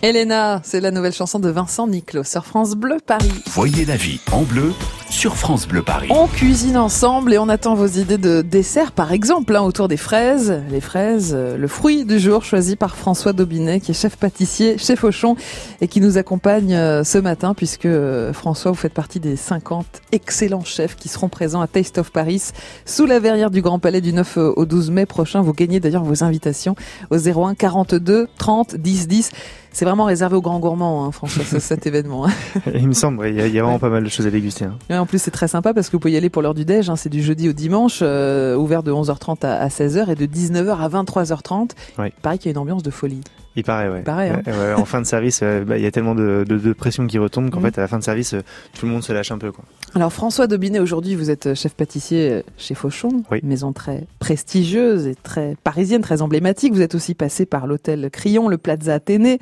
Elena, 0.05 0.61
c'est 0.65 0.81
la 0.81 0.91
nouvelle 0.91 1.13
chanson 1.13 1.39
de 1.39 1.49
Vincent 1.49 1.87
Niclot 1.87 2.25
sur 2.25 2.45
France 2.45 2.75
Bleu 2.75 2.97
Paris. 3.07 3.31
Voyez 3.53 3.85
la 3.85 3.95
vie 3.95 4.19
en 4.33 4.43
bleu 4.43 4.73
sur 5.09 5.37
France 5.37 5.69
Bleu 5.69 5.83
Paris. 5.83 6.09
On 6.11 6.27
cuisine 6.27 6.77
ensemble 6.77 7.33
et 7.33 7.39
on 7.39 7.49
attend 7.49 7.77
vos 7.77 7.87
idées 7.87 8.19
de 8.19 8.43
dessert, 8.43 8.91
par 8.91 9.13
exemple, 9.13 9.55
hein, 9.55 9.61
autour 9.61 9.87
des 9.87 9.97
fraises. 9.97 10.61
Les 10.71 10.81
fraises, 10.81 11.35
euh, 11.37 11.57
le 11.57 11.69
fruit 11.69 12.05
du 12.05 12.19
jour 12.19 12.43
choisi 12.43 12.75
par 12.75 12.97
François 12.97 13.33
Daubinet, 13.33 13.79
qui 13.79 13.93
est 13.93 13.95
chef 13.95 14.17
pâtissier, 14.17 14.77
chef 14.77 15.05
Auchon, 15.05 15.37
et 15.81 15.87
qui 15.87 16.01
nous 16.01 16.19
accompagne 16.19 16.75
euh, 16.75 17.05
ce 17.05 17.19
matin, 17.19 17.55
puisque 17.55 17.87
euh, 17.87 18.33
François, 18.33 18.73
vous 18.73 18.79
faites 18.79 18.95
partie 18.95 19.21
des 19.21 19.37
50 19.37 19.87
excellents 20.11 20.65
chefs 20.65 20.97
qui 20.97 21.09
seront 21.11 21.29
présents 21.29 21.61
à 21.61 21.69
Taste 21.69 21.99
of 21.99 22.11
Paris, 22.11 22.51
sous 22.87 23.07
la 23.07 23.21
verrière 23.21 23.53
du 23.53 23.63
Grand 23.63 23.79
Palais 23.79 24.01
du 24.01 24.13
9 24.13 24.37
au 24.57 24.67
12 24.67 24.91
mai 24.91 25.07
prochain. 25.07 25.43
Vous 25.43 25.53
gagnez 25.53 25.79
d'ailleurs 25.79 26.03
vos 26.03 26.25
invitations 26.25 26.75
au 27.11 27.19
01 27.19 27.55
42 27.55 28.27
30 28.37 28.75
10 28.75 29.07
10. 29.07 29.31
C'est 29.73 29.85
vraiment 29.85 30.05
réservé 30.05 30.37
aux 30.37 30.43
grands 30.43 30.59
gourmands, 30.59 31.05
hein, 31.07 31.13
François, 31.13 31.45
ce- 31.45 31.59
cet 31.59 31.87
événement. 31.87 32.27
hein. 32.27 32.31
Il 32.75 32.89
me 32.89 32.93
semble, 32.93 33.27
il 33.29 33.35
y, 33.37 33.41
a- 33.41 33.47
il 33.47 33.55
y 33.55 33.59
a 33.59 33.63
vraiment 33.63 33.79
pas 33.79 33.89
mal 33.89 34.05
de 34.05 34.09
choses 34.09 34.27
à 34.27 34.31
déguster. 34.31 34.67
hein. 34.67 34.77
Ouais, 34.91 34.99
en 34.99 35.07
plus, 35.07 35.21
c'est 35.21 35.31
très 35.31 35.49
sympa 35.49 35.73
parce 35.75 35.89
que 35.89 35.93
vous 35.93 36.01
pouvez 36.01 36.13
y 36.13 36.17
aller 36.17 36.31
pour 36.31 36.43
l'heure 36.43 36.55
du 36.55 36.65
déj. 36.65 36.91
hein, 36.91 36.97
c'est 36.97 37.09
du 37.09 37.23
jeudi 37.23 37.49
au 37.49 37.53
dimanche, 37.53 38.01
euh, 38.03 38.55
ouvert 38.57 38.83
de 38.83 38.93
11h30 38.93 39.45
à, 39.47 39.55
à 39.61 39.69
16h 39.69 40.11
et 40.11 40.15
de 40.15 40.27
19h 40.27 40.77
à 40.79 40.89
23h30. 40.89 41.71
Ouais. 41.99 42.13
Pareil 42.23 42.39
qu'il 42.39 42.51
y 42.51 42.51
a 42.51 42.53
une 42.53 42.59
ambiance 42.59 42.83
de 42.83 42.91
folie. 42.91 43.21
Il 43.55 43.65
paraît, 43.65 43.91
ouais. 43.91 43.99
Il 43.99 44.05
paraît, 44.05 44.31
hein. 44.31 44.41
Ouais, 44.47 44.53
ouais, 44.53 44.73
en 44.75 44.87
fin 44.87 45.01
de 45.03 45.07
service, 45.07 45.41
euh, 45.43 45.63
bah, 45.63 45.77
il 45.77 45.83
y 45.85 45.87
a 45.87 45.91
tellement 45.91 46.15
de, 46.15 46.43
de, 46.49 46.57
de 46.57 46.73
pression 46.73 47.07
qui 47.07 47.19
retombe 47.19 47.51
qu'en 47.51 47.59
Mhm. 47.61 47.67
fait, 47.67 47.79
à 47.79 47.83
la 47.83 47.89
fin 47.89 47.99
de 47.99 48.03
service, 48.05 48.33
euh, 48.33 48.41
tout 48.79 48.87
le 48.87 48.93
monde 48.93 49.03
se 49.03 49.13
lâche 49.13 49.31
un 49.31 49.37
peu. 49.37 49.53
Quoi. 49.53 49.63
Alors, 49.95 50.11
François 50.11 50.47
Dobinet, 50.47 50.79
aujourd'hui, 50.79 51.15
vous 51.17 51.29
êtes 51.31 51.53
chef 51.53 51.75
pâtissier 51.75 52.45
chez 52.57 52.75
Fauchon, 52.75 53.25
Oui. 53.31 53.41
maison 53.43 53.75
très 53.75 54.07
prestigieuse 54.21 55.07
et 55.07 55.15
très 55.23 55.55
parisienne, 55.65 56.01
très 56.01 56.23
emblématique. 56.23 56.73
Vous 56.73 56.81
êtes 56.81 56.95
aussi 56.95 57.15
passé 57.15 57.45
par 57.45 57.67
l'hôtel 57.67 58.09
Crillon, 58.11 58.49
le 58.49 58.57
Plaza 58.57 58.95
Athénée. 58.95 59.39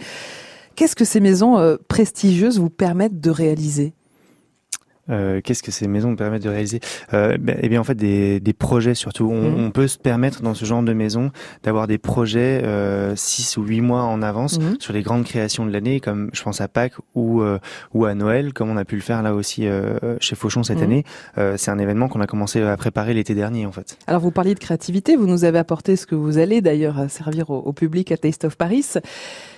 Qu'est-ce 0.76 0.96
que 0.96 1.04
ces 1.04 1.20
maisons 1.20 1.58
euh, 1.58 1.76
prestigieuses 1.88 2.58
vous 2.58 2.70
permettent 2.70 3.20
de 3.20 3.30
réaliser? 3.30 3.94
Euh, 5.10 5.40
Qu'est-ce 5.42 5.62
que 5.62 5.70
ces 5.70 5.88
maisons 5.88 6.10
me 6.12 6.16
permettent 6.16 6.42
de 6.44 6.48
réaliser? 6.48 6.80
Euh, 7.14 7.36
ben, 7.38 7.56
Eh 7.62 7.68
bien, 7.68 7.80
en 7.80 7.84
fait, 7.84 7.94
des, 7.94 8.40
des 8.40 8.52
projets 8.52 8.94
surtout. 8.94 9.28
On, 9.30 9.50
Mhm. 9.50 9.64
on 9.66 9.70
peut 9.70 9.86
se 9.88 9.98
permettre 9.98 10.42
dans 10.42 10.54
ce 10.54 10.64
genre 10.64 10.82
de 10.82 10.92
maison 10.92 11.30
d'avoir 11.62 11.86
des 11.86 11.98
projets 11.98 12.62
euh, 12.64 13.14
6 13.16 13.56
ou 13.56 13.62
8 13.64 13.80
mois 13.80 14.02
en 14.02 14.22
avance 14.22 14.58
Mhm. 14.58 14.76
sur 14.80 14.92
les 14.92 15.02
grandes 15.02 15.24
créations 15.24 15.66
de 15.66 15.72
l'année, 15.72 16.00
comme 16.00 16.30
je 16.32 16.42
pense 16.42 16.60
à 16.60 16.68
Pâques 16.68 16.94
ou 17.14 17.40
euh, 17.42 17.58
ou 17.94 18.04
à 18.04 18.14
Noël, 18.14 18.52
comme 18.52 18.70
on 18.70 18.76
a 18.76 18.84
pu 18.84 18.96
le 18.96 19.02
faire 19.02 19.22
là 19.22 19.34
aussi 19.34 19.66
euh, 19.66 19.98
chez 20.20 20.36
Fauchon 20.36 20.62
cette 20.62 20.78
Mhm. 20.78 20.84
année. 20.84 21.04
Euh, 21.38 21.56
C'est 21.56 21.70
un 21.70 21.78
événement 21.78 22.08
qu'on 22.08 22.20
a 22.20 22.26
commencé 22.26 22.62
à 22.62 22.76
préparer 22.76 23.14
l'été 23.14 23.34
dernier, 23.34 23.66
en 23.66 23.72
fait. 23.72 23.96
Alors 24.06 24.20
vous 24.20 24.30
parliez 24.30 24.54
de 24.54 24.60
créativité, 24.60 25.16
vous 25.16 25.26
nous 25.26 25.44
avez 25.44 25.58
apporté 25.58 25.96
ce 25.96 26.06
que 26.06 26.14
vous 26.14 26.38
allez 26.38 26.60
d'ailleurs 26.60 27.06
servir 27.08 27.50
au, 27.50 27.58
au 27.58 27.72
public 27.72 28.12
à 28.12 28.16
Taste 28.16 28.44
of 28.44 28.56
Paris. 28.56 28.84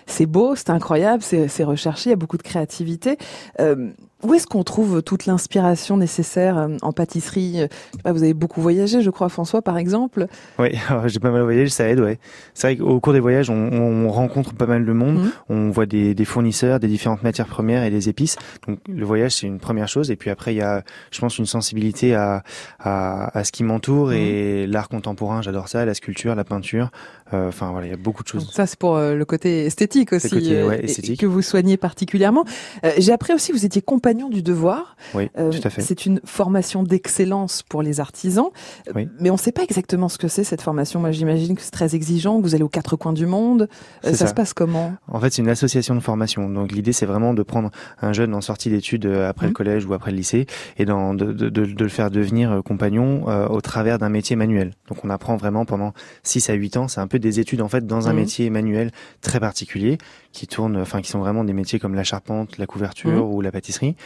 C'est 0.06 0.26
beau, 0.26 0.56
c'est 0.56 0.70
incroyable, 0.70 1.22
c'est 1.22 1.48
c'est 1.48 1.64
recherché, 1.64 2.10
il 2.10 2.12
y 2.12 2.14
a 2.14 2.16
beaucoup 2.16 2.36
de 2.36 2.42
créativité. 2.42 3.18
Euh, 3.60 3.90
où 4.22 4.34
est-ce 4.34 4.46
qu'on 4.46 4.62
trouve 4.64 5.02
toute 5.02 5.26
l'inspiration 5.26 5.96
nécessaire 5.96 6.56
euh, 6.58 6.68
en 6.82 6.92
pâtisserie 6.92 7.62
Euh, 8.06 8.12
Vous 8.12 8.22
avez 8.22 8.34
beaucoup 8.34 8.60
voyagé, 8.60 9.00
je 9.02 9.10
crois, 9.10 9.28
François, 9.28 9.62
par 9.62 9.78
exemple. 9.78 10.26
Oui, 10.58 10.68
j'ai 11.06 11.20
pas 11.20 11.30
mal 11.30 11.42
voyagé, 11.42 11.68
ça 11.70 11.88
aide, 11.88 12.00
ouais. 12.00 12.18
C'est 12.54 12.68
vrai 12.68 12.76
qu'au 12.76 13.00
cours 13.00 13.12
des 13.12 13.20
voyages, 13.20 13.50
on, 13.50 13.54
on 13.72 14.08
rencontre 14.10 14.54
pas 14.54 14.66
mal 14.66 14.84
de 14.84 14.92
monde, 14.92 15.18
Mhm. 15.18 15.30
on 15.48 15.70
voit 15.70 15.86
des, 15.86 16.14
des 16.14 16.24
fournisseurs, 16.24 16.78
des 16.80 16.88
différentes 16.88 17.22
matières 17.22 17.46
premières 17.48 17.82
et 17.84 17.90
des 17.90 18.08
épices. 18.08 18.36
Donc 18.68 18.78
le 18.88 19.04
voyage, 19.04 19.32
c'est 19.32 19.46
une 19.46 19.58
première 19.58 19.88
chose. 19.88 20.10
Et 20.10 20.16
puis 20.16 20.30
après, 20.30 20.54
il 20.54 20.58
y 20.58 20.62
a, 20.62 20.82
je 21.10 21.20
pense, 21.20 21.38
une 21.38 21.46
sensibilité 21.46 22.14
à, 22.14 22.42
à, 22.78 23.36
à 23.38 23.44
ce 23.44 23.52
qui 23.52 23.64
m'entoure 23.64 24.08
Mhm. 24.08 24.12
et 24.14 24.66
l'art 24.66 24.88
contemporain, 24.88 25.42
j'adore 25.42 25.68
ça, 25.68 25.84
la 25.84 25.94
sculpture, 25.94 26.34
la 26.34 26.44
peinture. 26.44 26.90
Euh, 27.32 27.48
Enfin 27.48 27.70
voilà, 27.70 27.86
il 27.86 27.90
y 27.90 27.92
a 27.94 27.96
beaucoup 27.96 28.22
de 28.22 28.30
Donc 28.32 28.42
choses. 28.42 28.52
ça, 28.52 28.66
c'est 28.66 28.78
pour 28.78 28.96
euh, 28.96 29.14
le 29.14 29.24
côté 29.24 29.66
esthétique 29.66 30.12
aussi, 30.12 30.28
côté, 30.30 30.56
euh, 30.60 30.68
ouais, 30.68 30.84
esthétique. 30.84 31.20
que 31.20 31.26
vous 31.26 31.42
soignez 31.42 31.76
particulièrement. 31.76 32.44
J'ai 32.98 33.12
appris 33.12 33.32
aussi 33.34 33.52
que 33.52 33.56
vous 33.56 33.66
étiez 33.66 33.82
compagnon 33.82 34.28
du 34.28 34.42
devoir. 34.42 34.96
Oui, 35.14 35.28
tout 35.34 35.60
à 35.64 35.70
fait. 35.70 35.82
C'est 35.82 36.06
une 36.06 36.20
formation 36.24 36.82
d'excellence 36.82 37.62
pour 37.62 37.82
les 37.82 38.00
artisans, 38.00 38.48
Oui. 38.94 39.08
mais 39.20 39.30
on 39.30 39.34
ne 39.34 39.38
sait 39.38 39.52
pas 39.52 39.62
exactement 39.62 40.08
ce 40.08 40.18
que 40.18 40.28
c'est 40.28 40.44
cette 40.44 40.62
formation. 40.62 41.00
Moi, 41.00 41.10
j'imagine 41.10 41.56
que 41.56 41.62
c'est 41.62 41.70
très 41.70 41.94
exigeant, 41.94 42.38
que 42.38 42.42
vous 42.42 42.54
allez 42.54 42.64
aux 42.64 42.68
quatre 42.68 42.96
coins 42.96 43.12
du 43.12 43.26
monde. 43.26 43.68
Ça, 44.02 44.14
ça. 44.14 44.26
se 44.26 44.34
passe 44.34 44.54
comment? 44.54 44.94
En 45.08 45.20
fait, 45.20 45.30
c'est 45.32 45.42
une 45.42 45.48
association 45.48 45.94
de 45.94 46.00
formation. 46.00 46.48
Donc 46.48 46.72
l'idée, 46.72 46.92
c'est 46.92 47.06
vraiment 47.06 47.34
de 47.34 47.42
prendre 47.42 47.70
un 48.00 48.12
jeune 48.12 48.34
en 48.34 48.40
sortie 48.40 48.70
d'études 48.70 49.06
après 49.06 49.46
le 49.46 49.52
collège 49.52 49.84
ou 49.86 49.94
après 49.94 50.10
le 50.10 50.16
lycée 50.16 50.46
et 50.78 50.84
de, 50.84 51.14
de, 51.14 51.32
de, 51.32 51.48
de 51.48 51.82
le 51.84 51.88
faire 51.88 52.10
devenir 52.10 52.60
compagnon 52.64 53.24
euh, 53.28 53.46
au 53.48 53.60
travers 53.60 53.98
d'un 53.98 54.08
métier 54.08 54.36
manuel. 54.36 54.72
Donc 54.88 55.04
on 55.04 55.10
apprend 55.10 55.36
vraiment 55.36 55.64
pendant 55.64 55.92
6 56.22 56.50
à 56.50 56.54
8 56.54 56.76
ans. 56.76 56.88
C'est 56.88 57.00
un 57.00 57.06
peu 57.06 57.18
des 57.22 57.40
études 57.40 57.62
en 57.62 57.68
fait 57.68 57.86
dans 57.86 58.08
un 58.08 58.12
Mhm. 58.12 58.18
métier 58.18 58.50
manuel 58.50 58.90
très 59.22 59.40
particulier 59.40 59.96
qui 60.32 60.46
tourne, 60.46 60.76
enfin 60.76 61.00
qui 61.00 61.10
sont 61.10 61.20
vraiment 61.20 61.44
des 61.44 61.54
métiers 61.54 61.78
comme 61.78 61.94
la 61.94 62.04
charpente, 62.04 62.58
la 62.58 62.66
couverture 62.66 63.26
ou 63.32 63.40
la 63.40 63.50
pâtisserie. 63.50 63.96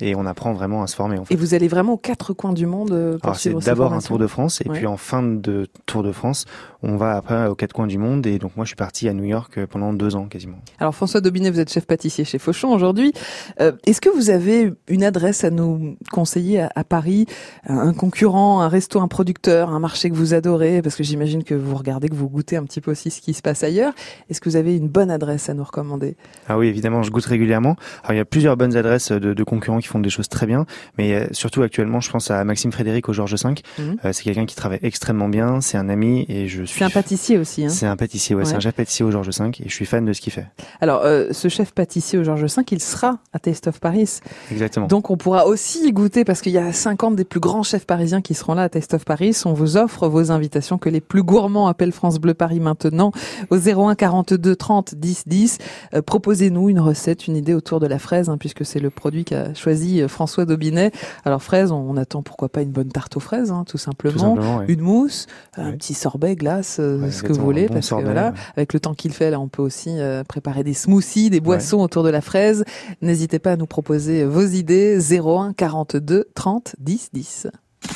Et 0.00 0.14
on 0.16 0.26
apprend 0.26 0.52
vraiment 0.52 0.82
à 0.82 0.86
se 0.86 0.96
former. 0.96 1.18
En 1.18 1.24
fait. 1.24 1.34
Et 1.34 1.36
vous 1.36 1.54
allez 1.54 1.68
vraiment 1.68 1.92
aux 1.94 1.98
quatre 1.98 2.32
coins 2.32 2.52
du 2.52 2.66
monde 2.66 2.90
euh, 2.92 3.12
pour 3.18 3.26
Alors 3.26 3.36
c'est 3.38 3.54
d'abord 3.64 3.92
un 3.92 4.00
Tour 4.00 4.18
de 4.18 4.26
France 4.26 4.60
et 4.64 4.68
Ouais. 4.68 4.76
puis 4.78 4.86
en 4.86 4.96
fin 4.96 5.22
de 5.22 5.66
Tour 5.86 6.02
de 6.02 6.10
France, 6.12 6.46
on 6.82 6.96
va 6.96 7.16
après 7.16 7.46
aux 7.46 7.54
quatre 7.54 7.72
coins 7.72 7.86
du 7.86 7.96
monde 7.98 8.26
et 8.26 8.38
donc 8.38 8.56
moi 8.56 8.64
je 8.64 8.68
suis 8.70 8.76
parti 8.76 9.08
à 9.08 9.12
New 9.12 9.24
York 9.24 9.56
euh, 9.58 9.66
pendant 9.66 9.92
deux 9.92 10.16
ans 10.16 10.26
quasiment. 10.26 10.56
Alors 10.80 10.94
François 10.94 11.20
Dobinet, 11.20 11.50
vous 11.50 11.60
êtes 11.60 11.72
chef 11.72 11.86
pâtissier 11.86 12.24
chez 12.24 12.38
Fauchon 12.38 12.72
aujourd'hui. 12.72 13.12
Euh, 13.60 13.72
Est-ce 13.86 14.00
que 14.00 14.08
vous 14.10 14.30
avez 14.30 14.72
une 14.88 15.04
adresse 15.04 15.44
à 15.44 15.50
nous 15.50 15.96
conseiller 16.10 16.60
à, 16.62 16.70
à 16.74 16.84
Paris, 16.84 17.26
un 17.66 17.78
un 17.84 17.92
concurrent, 17.92 18.60
un 18.62 18.68
resto, 18.68 19.00
un 19.00 19.08
producteur, 19.08 19.68
un 19.70 19.78
marché 19.78 20.08
que 20.10 20.14
vous 20.14 20.32
adorez? 20.34 20.80
Parce 20.82 20.96
que 20.96 21.02
j'imagine 21.04 21.44
que 21.44 21.54
vous 21.54 21.74
regardez, 21.76 22.08
que 22.08 22.14
vous 22.14 22.28
goûtez 22.28 22.56
un 22.56 22.64
petit 22.64 22.80
peu 22.80 22.90
aussi 22.90 23.10
ce 23.10 23.20
qui 23.20 23.34
se 23.34 23.42
passe 23.42 23.62
ailleurs. 23.62 23.92
Est-ce 24.30 24.40
que 24.40 24.48
vous 24.48 24.56
avez 24.56 24.76
une 24.76 24.88
bonne 24.88 25.10
adresse 25.10 25.48
à 25.48 25.54
nous 25.54 25.64
recommander? 25.64 26.16
Ah 26.48 26.56
oui, 26.58 26.66
évidemment, 26.68 27.02
je 27.02 27.10
goûte 27.10 27.26
régulièrement. 27.26 27.76
Alors, 28.02 28.14
il 28.14 28.16
y 28.16 28.20
a 28.20 28.24
plusieurs 28.24 28.56
bonnes 28.56 28.76
adresses 28.76 29.12
de, 29.12 29.34
de 29.34 29.44
concurrents 29.44 29.80
qui 29.84 29.88
font 29.88 30.00
des 30.00 30.10
choses 30.10 30.30
très 30.30 30.46
bien, 30.46 30.64
mais 30.96 31.14
euh, 31.14 31.26
surtout 31.32 31.62
actuellement, 31.62 32.00
je 32.00 32.10
pense 32.10 32.30
à 32.30 32.42
Maxime 32.44 32.72
Frédéric 32.72 33.08
au 33.10 33.12
Georges 33.12 33.34
V. 33.34 33.54
Mhm. 33.78 33.96
Euh, 34.04 34.12
c'est 34.12 34.22
quelqu'un 34.22 34.46
qui 34.46 34.56
travaille 34.56 34.78
extrêmement 34.82 35.28
bien, 35.28 35.60
c'est 35.60 35.76
un 35.76 35.90
ami 35.90 36.24
et 36.30 36.48
je 36.48 36.64
suis. 36.64 36.78
C'est 36.78 36.84
un 36.84 36.90
pâtissier 36.90 37.36
aussi. 37.36 37.66
Hein 37.66 37.68
C'est 37.68 37.86
un 37.86 37.96
pâtissier, 37.96 38.34
ouais, 38.34 38.46
c'est 38.46 38.54
un 38.54 38.60
chef 38.60 38.74
pâtissier 38.74 39.04
au 39.04 39.10
Georges 39.10 39.28
V 39.38 39.50
et 39.60 39.68
je 39.68 39.74
suis 39.74 39.84
fan 39.84 40.06
de 40.06 40.12
ce 40.14 40.22
qu'il 40.22 40.32
fait. 40.32 40.46
Alors, 40.80 41.02
euh, 41.04 41.28
ce 41.32 41.48
chef 41.48 41.72
pâtissier 41.72 42.18
au 42.18 42.24
Georges 42.24 42.44
V, 42.44 42.62
il 42.70 42.80
sera 42.80 43.18
à 43.34 43.38
Taste 43.38 43.66
of 43.66 43.78
Paris. 43.78 44.20
Exactement. 44.50 44.86
Donc, 44.86 45.10
on 45.10 45.18
pourra 45.18 45.46
aussi 45.46 45.86
y 45.86 45.92
goûter 45.92 46.24
parce 46.24 46.40
qu'il 46.40 46.52
y 46.52 46.58
a 46.58 46.72
50 46.72 47.14
des 47.14 47.24
plus 47.24 47.40
grands 47.40 47.62
chefs 47.62 47.84
parisiens 47.84 48.22
qui 48.22 48.32
seront 48.32 48.54
là 48.54 48.62
à 48.62 48.68
Taste 48.70 48.94
of 48.94 49.04
Paris. 49.04 49.36
On 49.44 49.52
vous 49.52 49.76
offre 49.76 50.08
vos 50.08 50.30
invitations 50.30 50.78
que 50.78 50.88
les 50.88 51.02
plus 51.02 51.22
gourmands 51.22 51.68
appellent 51.68 51.92
France 51.92 52.18
Bleu 52.18 52.32
Paris 52.32 52.60
maintenant 52.60 53.12
au 53.50 53.58
01 53.58 53.94
42 53.94 54.56
30 54.56 54.94
10 54.94 55.24
10. 55.26 55.58
Euh, 55.92 56.02
Proposez-nous 56.02 56.70
une 56.70 56.80
recette, 56.80 57.26
une 57.26 57.36
idée 57.36 57.54
autour 57.54 57.80
de 57.80 57.86
la 57.86 57.98
fraise, 57.98 58.28
hein, 58.28 58.38
puisque 58.38 58.64
c'est 58.64 58.80
le 58.80 58.90
produit 58.90 59.24
qu'a 59.24 59.52
choisi 59.54 59.73
euh, 60.02 60.08
François 60.08 60.44
Dobinet. 60.44 60.90
Alors, 61.24 61.42
fraise, 61.42 61.70
on, 61.72 61.76
on 61.76 61.96
attend 61.96 62.22
pourquoi 62.22 62.48
pas 62.48 62.62
une 62.62 62.70
bonne 62.70 62.90
tarte 62.90 63.16
aux 63.16 63.20
fraises, 63.20 63.50
hein, 63.50 63.64
tout 63.66 63.78
simplement. 63.78 64.14
Tout 64.14 64.20
simplement, 64.20 64.58
ouais. 64.58 64.64
Une 64.68 64.80
mousse, 64.80 65.26
un 65.56 65.72
petit 65.72 65.94
sorbet, 65.94 66.36
glace, 66.36 66.78
euh, 66.80 67.00
Ouais, 67.00 67.10
ce 67.10 67.22
que 67.22 67.32
vous 67.32 67.42
voulez, 67.44 67.64
un 67.64 67.68
bon 67.68 67.74
parce 67.74 67.86
sorbet, 67.86 68.04
que 68.04 68.12
voilà, 68.12 68.30
ouais. 68.30 68.36
avec 68.56 68.72
le 68.72 68.80
temps 68.80 68.94
qu'il 68.94 69.12
fait, 69.12 69.30
là, 69.30 69.40
on 69.40 69.48
peut 69.48 69.62
aussi 69.62 69.90
euh, 69.90 70.24
préparer 70.24 70.64
des 70.64 70.74
smoothies, 70.74 71.30
des 71.30 71.40
boissons 71.40 71.78
autour 71.78 72.02
de 72.02 72.10
la 72.10 72.20
fraise. 72.20 72.64
N'hésitez 73.02 73.38
pas 73.38 73.52
à 73.52 73.56
nous 73.56 73.66
proposer 73.66 74.24
vos 74.24 74.44
idées. 74.46 74.98
01 74.98 75.52
42 75.52 76.26
30 76.34 76.76
10 76.78 77.10
10. 77.12 77.46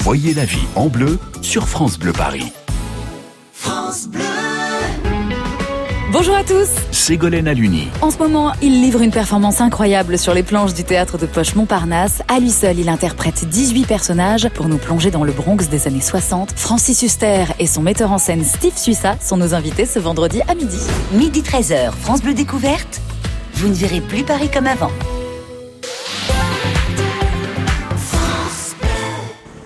Voyez 0.01 0.35
la 0.35 0.45
vie 0.45 0.67
en 0.77 0.89
bleu 0.89 1.19
sur 1.43 1.69
France 1.69 1.99
Bleu 1.99 2.13
Paris. 2.13 2.53
Bonjour 6.19 6.35
à 6.35 6.43
tous 6.43 6.69
Ségolène 6.91 7.47
Aluni. 7.47 7.87
En 8.03 8.11
ce 8.11 8.19
moment, 8.19 8.53
il 8.61 8.83
livre 8.83 9.03
une 9.03 9.13
performance 9.13 9.61
incroyable 9.61 10.19
sur 10.19 10.35
les 10.35 10.43
planches 10.43 10.75
du 10.75 10.83
théâtre 10.83 11.17
de 11.17 11.27
Poche 11.27 11.55
Montparnasse. 11.55 12.25
À 12.27 12.41
lui 12.41 12.51
seul, 12.51 12.81
il 12.81 12.89
interprète 12.89 13.45
18 13.45 13.87
personnages 13.87 14.49
pour 14.49 14.67
nous 14.67 14.79
plonger 14.79 15.13
dans 15.13 15.23
le 15.23 15.31
Bronx 15.31 15.69
des 15.69 15.87
années 15.87 16.01
60. 16.01 16.59
Francis 16.59 17.03
Huster 17.03 17.45
et 17.61 17.69
son 17.69 17.83
metteur 17.83 18.11
en 18.11 18.19
scène 18.19 18.43
Steve 18.43 18.77
Suissa 18.77 19.17
sont 19.21 19.37
nos 19.37 19.55
invités 19.55 19.87
ce 19.87 20.01
vendredi 20.01 20.43
à 20.49 20.57
midi. 20.57 20.81
Midi 21.13 21.41
13h, 21.41 21.93
France 21.93 22.21
Bleu 22.21 22.35
Découverte. 22.35 23.01
Vous 23.55 23.69
ne 23.69 23.75
verrez 23.75 24.01
plus 24.01 24.25
Paris 24.25 24.51
comme 24.53 24.67
avant. 24.67 24.91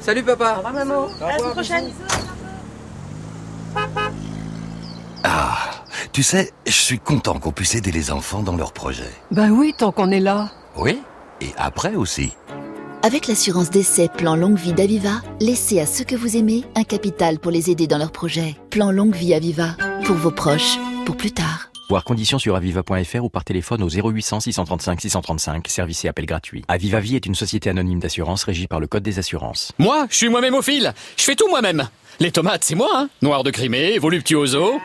Salut 0.02 0.22
papa. 0.22 0.60
À 0.66 0.72
la 0.74 1.38
semaine 1.38 1.52
prochaine. 1.52 1.90
Ah, 5.24 5.81
tu 6.12 6.22
sais, 6.22 6.52
je 6.66 6.72
suis 6.72 6.98
content 6.98 7.38
qu'on 7.38 7.52
puisse 7.52 7.74
aider 7.74 7.92
les 7.92 8.10
enfants 8.10 8.42
dans 8.42 8.56
leurs 8.56 8.72
projets. 8.72 9.10
Bah 9.30 9.48
oui, 9.50 9.74
tant 9.76 9.92
qu'on 9.92 10.10
est 10.10 10.20
là. 10.20 10.50
Oui, 10.76 10.98
et 11.40 11.50
après 11.56 11.94
aussi. 11.94 12.32
Avec 13.02 13.26
l'assurance 13.26 13.70
d'essai 13.70 14.08
Plan 14.08 14.36
Longue 14.36 14.56
Vie 14.58 14.72
d'Aviva, 14.72 15.22
laissez 15.40 15.80
à 15.80 15.86
ceux 15.86 16.04
que 16.04 16.14
vous 16.14 16.36
aimez 16.36 16.64
un 16.76 16.84
capital 16.84 17.38
pour 17.38 17.50
les 17.50 17.70
aider 17.70 17.86
dans 17.86 17.98
leurs 17.98 18.12
projets. 18.12 18.56
Plan 18.70 18.90
Longue 18.90 19.14
Vie 19.14 19.34
Aviva, 19.34 19.76
pour 20.04 20.16
vos 20.16 20.30
proches, 20.30 20.78
pour 21.04 21.16
plus 21.16 21.32
tard. 21.32 21.68
Voir 21.88 22.04
conditions 22.04 22.38
sur 22.38 22.56
aviva.fr 22.56 23.24
ou 23.24 23.28
par 23.28 23.44
téléphone 23.44 23.82
au 23.82 23.88
0800 23.88 24.40
635 24.40 25.00
635, 25.00 25.68
service 25.68 26.04
et 26.04 26.08
appel 26.08 26.26
gratuit. 26.26 26.64
Aviva 26.68 27.00
Vie 27.00 27.16
est 27.16 27.26
une 27.26 27.34
société 27.34 27.68
anonyme 27.70 27.98
d'assurance 27.98 28.44
régie 28.44 28.68
par 28.68 28.80
le 28.80 28.86
Code 28.86 29.02
des 29.02 29.18
assurances. 29.18 29.72
Moi, 29.78 30.06
je 30.08 30.16
suis 30.16 30.28
moi-même 30.28 30.54
au 30.54 30.62
fil. 30.62 30.94
Je 31.16 31.24
fais 31.24 31.34
tout 31.34 31.48
moi-même. 31.48 31.88
Les 32.20 32.30
tomates, 32.30 32.62
c'est 32.62 32.76
moi, 32.76 32.88
hein. 32.94 33.08
Noir 33.20 33.42
de 33.42 33.50
Crimée, 33.50 33.98
voluptuoso. 33.98 34.80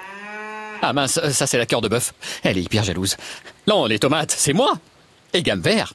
Ah 0.81 0.93
mince, 0.93 1.19
ça 1.31 1.47
c'est 1.47 1.57
la 1.57 1.65
cœur 1.65 1.81
de 1.81 1.87
bœuf. 1.87 2.13
Elle 2.43 2.57
est 2.57 2.63
hyper 2.63 2.83
jalouse. 2.83 3.17
Non, 3.67 3.85
les 3.85 3.99
tomates, 3.99 4.31
c'est 4.37 4.53
moi. 4.53 4.73
Et 5.33 5.43
gamme 5.43 5.61
vert. 5.61 5.93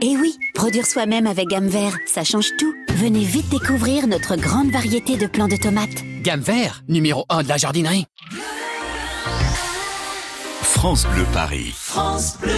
Et 0.00 0.16
oui, 0.16 0.38
produire 0.54 0.86
soi-même 0.86 1.26
avec 1.26 1.48
Gamme 1.48 1.66
Vert, 1.66 1.96
ça 2.06 2.22
change 2.22 2.50
tout. 2.56 2.72
Venez 2.90 3.24
vite 3.24 3.48
découvrir 3.48 4.06
notre 4.06 4.36
grande 4.36 4.70
variété 4.70 5.16
de 5.16 5.26
plants 5.26 5.48
de 5.48 5.56
tomates. 5.56 6.04
Gamme 6.22 6.40
vert, 6.40 6.84
numéro 6.88 7.24
1 7.28 7.42
de 7.42 7.48
la 7.48 7.56
jardinerie. 7.56 8.06
France 10.62 11.04
Bleu 11.12 11.24
Paris. 11.32 11.72
France 11.74 12.38
Bleu. 12.38 12.52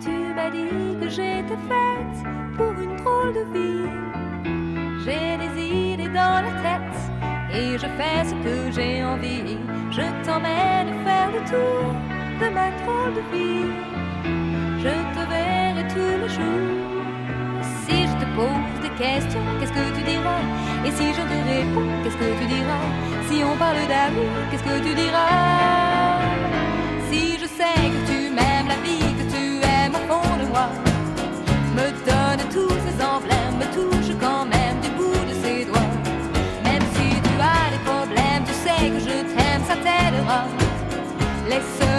Tu 0.00 0.08
m'as 0.08 0.50
dit 0.50 0.68
que 1.02 1.10
j'étais 1.10 1.58
faite 1.68 2.56
pour 2.56 2.72
une 2.72 2.96
drôle 2.96 3.34
de 3.34 3.44
vie. 3.52 3.90
J'ai 5.04 5.36
des 5.36 5.62
idées 5.62 6.08
dans 6.08 6.40
la 6.42 6.52
tête 6.62 7.54
et 7.54 7.72
je 7.74 7.86
fais 7.98 8.24
ce 8.24 8.34
que 8.42 8.72
j'ai 8.74 9.04
envie. 9.04 9.51
De 11.50 12.48
ma 12.54 12.70
drôle 12.80 13.14
de 13.14 13.22
vie. 13.32 13.66
Je 14.78 14.94
te 15.14 15.22
verrai 15.28 15.84
tous 15.88 16.16
les 16.22 16.28
jours. 16.28 17.02
Si 17.84 18.06
je 18.06 18.14
te 18.22 18.26
pose 18.36 18.80
des 18.82 18.90
questions, 18.90 19.40
qu'est-ce 19.58 19.72
que 19.72 19.96
tu 19.96 20.02
diras? 20.04 20.42
Et 20.84 20.90
si 20.92 21.08
je 21.12 21.22
te 21.30 21.38
réponds, 21.50 21.90
qu'est-ce 22.02 22.16
que 22.16 22.30
tu 22.40 22.46
diras? 22.46 22.86
Si 23.28 23.42
on 23.44 23.56
parle 23.56 23.86
d'amour, 23.88 24.34
qu'est-ce 24.50 24.62
que 24.62 24.78
tu 24.86 24.94
diras? 24.94 26.20
Si 27.10 27.38
je 27.40 27.46
sais 27.46 27.82
que 27.94 28.00
tu 28.10 28.18
m'aimes 28.30 28.68
la 28.68 28.78
vie, 28.86 29.12
que 29.18 29.26
tu 29.34 29.44
aimes 29.74 29.94
au 29.94 30.04
fond 30.08 30.36
de 30.42 30.46
moi, 30.48 30.68
me 31.76 31.86
donne 32.08 32.42
tous 32.50 32.76
ces 32.84 32.96
emblèmes, 33.02 33.56
me 33.58 33.68
touche 33.74 34.14
quand 34.20 34.44
même 34.44 34.78
du 34.80 34.90
bout 34.90 35.24
de 35.30 35.34
ses 35.42 35.64
doigts. 35.64 35.92
Même 36.64 36.84
si 36.94 37.20
tu 37.26 37.32
as 37.40 37.70
des 37.74 37.82
problèmes, 37.90 38.44
tu 38.46 38.54
sais 38.64 38.90
que 38.94 39.00
je 39.00 39.16
t'aime, 39.34 39.62
ça 39.66 39.74
t'aidera. 39.74 40.61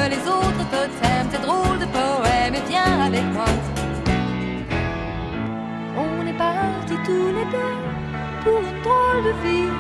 Les 0.10 0.24
autres 0.28 0.66
totems, 0.70 1.30
tes 1.32 1.42
drôles 1.48 1.80
de 1.80 1.86
poèmes, 1.86 2.56
et 2.56 2.64
viens 2.70 3.00
avec 3.08 3.24
moi. 3.34 3.46
On 5.98 6.28
est 6.28 6.38
partis 6.38 7.00
tous 7.06 7.30
les 7.38 7.48
deux 7.56 7.78
pour 8.44 8.60
une 8.60 8.82
drôle 8.82 9.24
de 9.28 9.34
vie. 9.44 9.72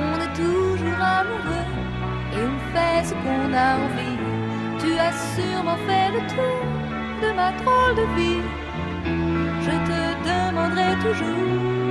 On 0.00 0.12
est 0.24 0.34
toujours 0.34 1.02
amoureux 1.20 1.70
et 2.34 2.42
on 2.52 2.58
fait 2.72 3.04
ce 3.08 3.14
qu'on 3.22 3.52
a 3.52 3.68
envie. 3.84 4.18
Tu 4.80 4.90
as 4.98 5.14
sûrement 5.34 5.78
fait 5.86 6.08
le 6.16 6.20
tour 6.32 6.62
de 7.22 7.28
ma 7.38 7.52
drôle 7.60 7.94
de 7.96 8.06
vie. 8.16 8.42
Je 9.66 9.74
te 9.88 10.00
demanderai 10.28 10.92
toujours 11.06 11.82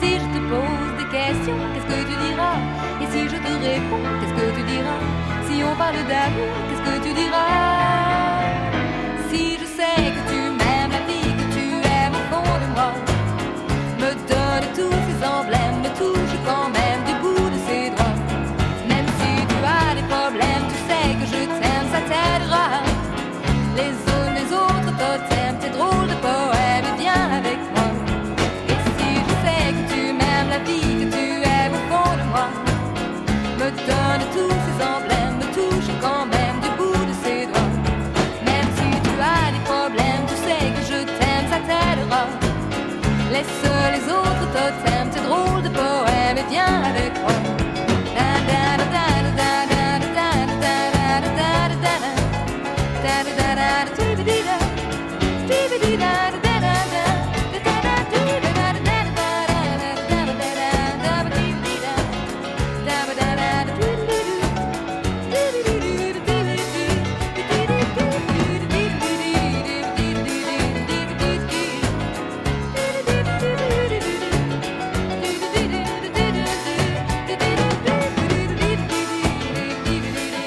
si 0.00 0.10
je 0.22 0.28
te 0.34 0.40
pose 0.50 0.92
des 0.98 1.08
questions, 1.18 1.64
qu'est-ce 5.92 6.82
que 6.82 7.08
tu 7.08 7.14
diras? 7.14 7.63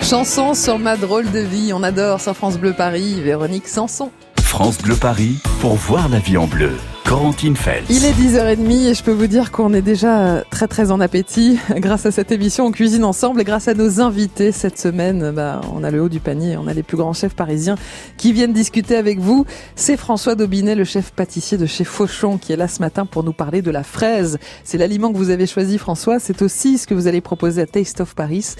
Chanson 0.09 0.53
sur 0.53 0.79
ma 0.79 0.95
drôle 0.95 1.29
de 1.31 1.39
vie, 1.39 1.73
on 1.73 1.83
adore 1.83 2.21
sur 2.21 2.33
France 2.33 2.57
Bleu 2.57 2.71
Paris, 2.71 3.19
Véronique 3.21 3.67
Sanson. 3.67 4.09
France 4.47 4.77
Bleu 4.79 4.95
Paris 4.95 5.35
pour 5.59 5.75
voir 5.75 6.07
la 6.07 6.19
vie 6.19 6.37
en 6.37 6.47
bleu. 6.47 6.71
Corentine 7.05 7.55
Fels. 7.55 7.83
Il 7.89 8.03
est 8.05 8.11
10h30 8.11 8.87
et 8.87 8.93
je 8.93 9.03
peux 9.03 9.11
vous 9.11 9.27
dire 9.27 9.51
qu'on 9.51 9.73
est 9.73 9.81
déjà 9.81 10.43
très 10.49 10.67
très 10.67 10.89
en 10.89 10.99
appétit 10.99 11.59
grâce 11.75 12.05
à 12.05 12.11
cette 12.11 12.31
émission 12.31 12.65
On 12.65 12.71
cuisine 12.71 13.03
ensemble 13.03 13.41
et 13.41 13.43
grâce 13.43 13.67
à 13.67 13.73
nos 13.73 14.01
invités 14.01 14.51
cette 14.51 14.79
semaine. 14.79 15.31
Bah, 15.31 15.61
on 15.73 15.83
a 15.83 15.91
le 15.91 16.01
haut 16.01 16.09
du 16.09 16.19
panier, 16.19 16.57
on 16.57 16.67
a 16.67 16.73
les 16.73 16.81
plus 16.81 16.97
grands 16.97 17.13
chefs 17.13 17.35
parisiens 17.35 17.75
qui 18.17 18.33
viennent 18.33 18.53
discuter 18.53 18.95
avec 18.95 19.19
vous. 19.19 19.45
C'est 19.75 19.95
François 19.95 20.35
Daubinet, 20.35 20.75
le 20.75 20.85
chef 20.85 21.11
pâtissier 21.11 21.57
de 21.57 21.65
chez 21.65 21.83
Fauchon 21.83 22.37
qui 22.37 22.53
est 22.53 22.57
là 22.57 22.69
ce 22.69 22.81
matin 22.81 23.05
pour 23.05 23.23
nous 23.23 23.33
parler 23.33 23.61
de 23.61 23.71
la 23.71 23.83
fraise. 23.83 24.39
C'est 24.63 24.77
l'aliment 24.77 25.11
que 25.11 25.17
vous 25.17 25.29
avez 25.29 25.45
choisi 25.45 25.77
François, 25.77 26.19
c'est 26.19 26.41
aussi 26.41 26.77
ce 26.77 26.87
que 26.87 26.93
vous 26.93 27.07
allez 27.07 27.21
proposer 27.21 27.61
à 27.61 27.67
Taste 27.67 28.01
of 28.01 28.15
Paris. 28.15 28.55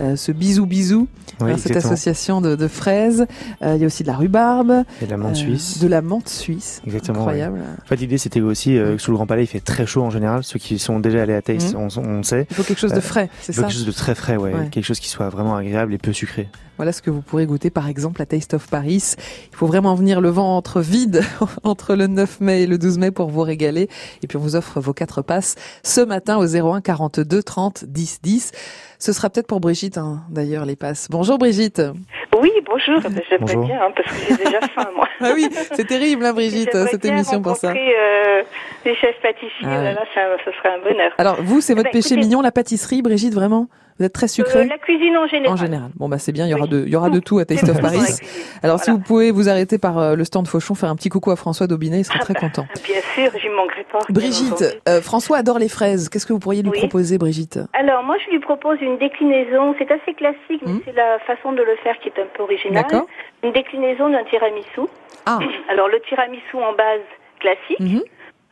Euh, 0.00 0.14
ce 0.14 0.30
bisou 0.30 0.66
bisou, 0.66 1.08
Oui, 1.40 1.52
cette 1.58 1.76
association 1.76 2.40
de, 2.40 2.56
de 2.56 2.68
fraises. 2.68 3.26
Euh, 3.62 3.74
il 3.76 3.80
y 3.80 3.84
a 3.84 3.86
aussi 3.86 4.02
de 4.02 4.08
la 4.08 4.16
rhubarbe, 4.16 4.84
Et 5.02 5.06
de 5.06 5.10
la 5.10 5.16
menthe 5.16 5.32
euh, 5.32 5.34
suisse. 5.34 5.78
de 5.78 5.88
la 5.88 6.02
menthe 6.02 6.28
suisse. 6.28 6.80
Exactement. 6.86 7.18
Incroyable. 7.20 7.58
ouais. 7.58 7.64
En 7.82 7.86
fait, 7.86 7.96
l'idée, 7.96 8.18
c'était 8.18 8.40
aussi 8.40 8.76
euh, 8.76 8.96
que 8.96 9.02
sous 9.02 9.10
le 9.10 9.16
Grand 9.16 9.26
Palais, 9.26 9.44
il 9.44 9.46
fait 9.46 9.60
très 9.60 9.86
chaud 9.86 10.02
en 10.02 10.10
général. 10.10 10.44
Ceux 10.44 10.58
qui 10.58 10.78
sont 10.78 11.00
déjà 11.00 11.22
allés 11.22 11.34
à 11.34 11.42
Taste, 11.42 11.74
Mhm. 11.74 11.88
on, 11.96 12.00
on 12.00 12.22
sait. 12.22 12.46
Il 12.50 12.56
faut 12.56 12.62
quelque 12.62 12.78
chose 12.80 12.92
de 12.92 13.00
frais, 13.00 13.30
c'est 13.40 13.52
Il 13.52 13.54
faut 13.56 13.60
ça 13.62 13.68
quelque 13.68 13.76
chose 13.76 13.86
de 13.86 13.92
très 13.92 14.14
frais, 14.14 14.36
ouais. 14.36 14.52
Ouais. 14.54 14.68
Quelque 14.70 14.84
chose 14.84 15.00
qui 15.00 15.08
soit 15.08 15.28
vraiment 15.28 15.56
agréable 15.56 15.94
et 15.94 15.98
peu 15.98 16.12
sucré. 16.12 16.48
Voilà 16.76 16.92
ce 16.92 17.02
que 17.02 17.10
vous 17.10 17.22
pourrez 17.22 17.44
goûter 17.44 17.70
par 17.70 17.88
exemple 17.88 18.22
à 18.22 18.26
Taste 18.26 18.54
of 18.54 18.68
Paris. 18.68 19.14
Il 19.52 19.56
faut 19.56 19.66
vraiment 19.66 19.96
venir 19.96 20.20
le 20.20 20.28
ventre 20.28 20.80
vide 20.80 21.22
entre 21.64 21.96
le 21.96 22.06
9 22.06 22.40
mai 22.40 22.62
et 22.62 22.66
le 22.68 22.78
12 22.78 22.98
mai 22.98 23.10
pour 23.10 23.30
vous 23.30 23.40
régaler. 23.40 23.88
Et 24.22 24.28
puis 24.28 24.36
on 24.36 24.40
vous 24.40 24.54
offre 24.54 24.78
vos 24.80 24.92
quatre 24.92 25.20
passes 25.22 25.56
ce 25.82 26.00
matin 26.00 26.36
au 26.36 26.46
01 26.46 26.80
42 26.80 27.42
30 27.42 27.84
10 27.84 28.20
10. 28.22 28.52
Ce 28.98 29.12
sera 29.12 29.30
peut-être 29.30 29.46
pour 29.46 29.60
Brigitte 29.60 29.96
hein, 29.96 30.22
d'ailleurs 30.28 30.64
les 30.64 30.74
passes. 30.76 31.06
Bonjour 31.10 31.38
Brigitte. 31.38 31.80
Oui, 32.40 32.50
bonjour. 32.66 33.00
J'aimerais 33.30 33.56
bien, 33.66 33.80
hein, 33.82 33.92
parce 33.96 34.08
que 34.12 34.26
j'ai 34.28 34.36
déjà 34.44 34.60
faim, 34.74 34.88
moi. 34.94 35.06
Ah 35.20 35.30
oui, 35.34 35.48
c'est 35.72 35.86
terrible 35.86 36.24
hein, 36.24 36.32
Brigitte 36.32 36.72
cette 36.88 37.02
bien 37.02 37.14
émission 37.14 37.40
pour 37.42 37.56
ça. 37.56 37.72
euh, 37.72 38.42
les 38.84 38.94
chefs 38.96 39.20
pâtissiers, 39.22 39.50
Ah 39.64 39.68
ouais. 39.78 39.84
là, 39.84 39.92
là, 39.94 40.02
ça, 40.14 40.20
ce 40.44 40.50
serait 40.52 40.68
un 40.74 40.78
bonheur. 40.82 41.12
Alors 41.18 41.36
vous 41.42 41.60
c'est 41.60 41.72
Eh 41.72 41.76
votre 41.76 41.88
ben, 41.88 41.92
péché 41.92 42.14
écoutez, 42.14 42.26
mignon 42.26 42.40
la 42.40 42.52
pâtisserie 42.52 43.02
Brigitte 43.02 43.34
vraiment? 43.34 43.66
Vous 43.98 44.04
êtes 44.04 44.12
très 44.12 44.28
sucré 44.28 44.60
euh, 44.60 44.64
La 44.64 44.78
cuisine 44.78 45.16
en 45.16 45.26
général. 45.26 45.52
En 45.52 45.56
général. 45.56 45.90
Bon 45.96 46.08
bah 46.08 46.18
c'est 46.18 46.32
bien, 46.32 46.46
il 46.46 46.50
y 46.50 46.54
aura 46.54 46.66
de 46.66 46.84
il 46.86 46.92
y 46.92 46.96
aura 46.96 47.10
de 47.10 47.18
tout 47.28 47.38
à 47.38 47.44
Taste 47.44 47.68
of 47.68 47.80
Paris. 47.80 47.98
Alors 48.62 48.78
si 48.80 48.90
vous 48.90 48.98
pouvez 48.98 49.30
vous 49.30 49.48
arrêter 49.48 49.78
par 49.78 49.98
euh, 49.98 50.14
le 50.14 50.24
stand 50.24 50.46
Fauchon 50.46 50.74
faire 50.74 50.90
un 50.90 50.96
petit 50.96 51.08
coucou 51.08 51.30
à 51.30 51.36
François 51.36 51.66
Daubinet, 51.66 52.00
il 52.00 52.04
sera 52.04 52.18
très 52.20 52.34
content. 52.34 52.66
Bien 52.84 53.00
sûr, 53.14 53.30
j'y 53.40 53.48
manquerai 53.48 53.84
pas. 53.90 53.98
Brigitte, 54.08 54.64
euh, 54.88 55.00
François 55.00 55.38
adore 55.38 55.58
les 55.58 55.68
fraises. 55.68 56.08
Qu'est-ce 56.08 56.26
que 56.26 56.32
vous 56.32 56.38
pourriez 56.38 56.62
lui 56.62 56.70
Oui. 56.70 56.78
proposer, 56.78 57.18
Brigitte? 57.18 57.58
Alors, 57.72 58.02
moi, 58.04 58.16
je 58.24 58.30
lui 58.30 58.38
propose 58.38 58.78
une 58.80 58.98
déclinaison. 58.98 59.74
C'est 59.78 59.90
assez 59.90 60.14
classique, 60.14 60.62
mais 60.66 60.80
c'est 60.84 60.94
la 60.94 61.18
façon 61.20 61.52
de 61.52 61.62
le 61.62 61.76
faire 61.82 61.98
qui 62.00 62.08
est 62.08 62.20
un 62.20 62.26
peu 62.36 62.42
originale. 62.44 62.84
Hmm. 62.84 62.88
D'accord. 62.90 63.06
Une 63.42 63.52
déclinaison 63.52 64.10
d'un 64.10 64.24
tiramisu. 64.24 64.88
Ah. 65.26 65.38
Alors, 65.68 65.88
le 65.88 66.00
tiramisu 66.08 66.56
en 66.56 66.72
base 66.74 67.00
classique. 67.40 67.80
Mhm. 67.80 68.02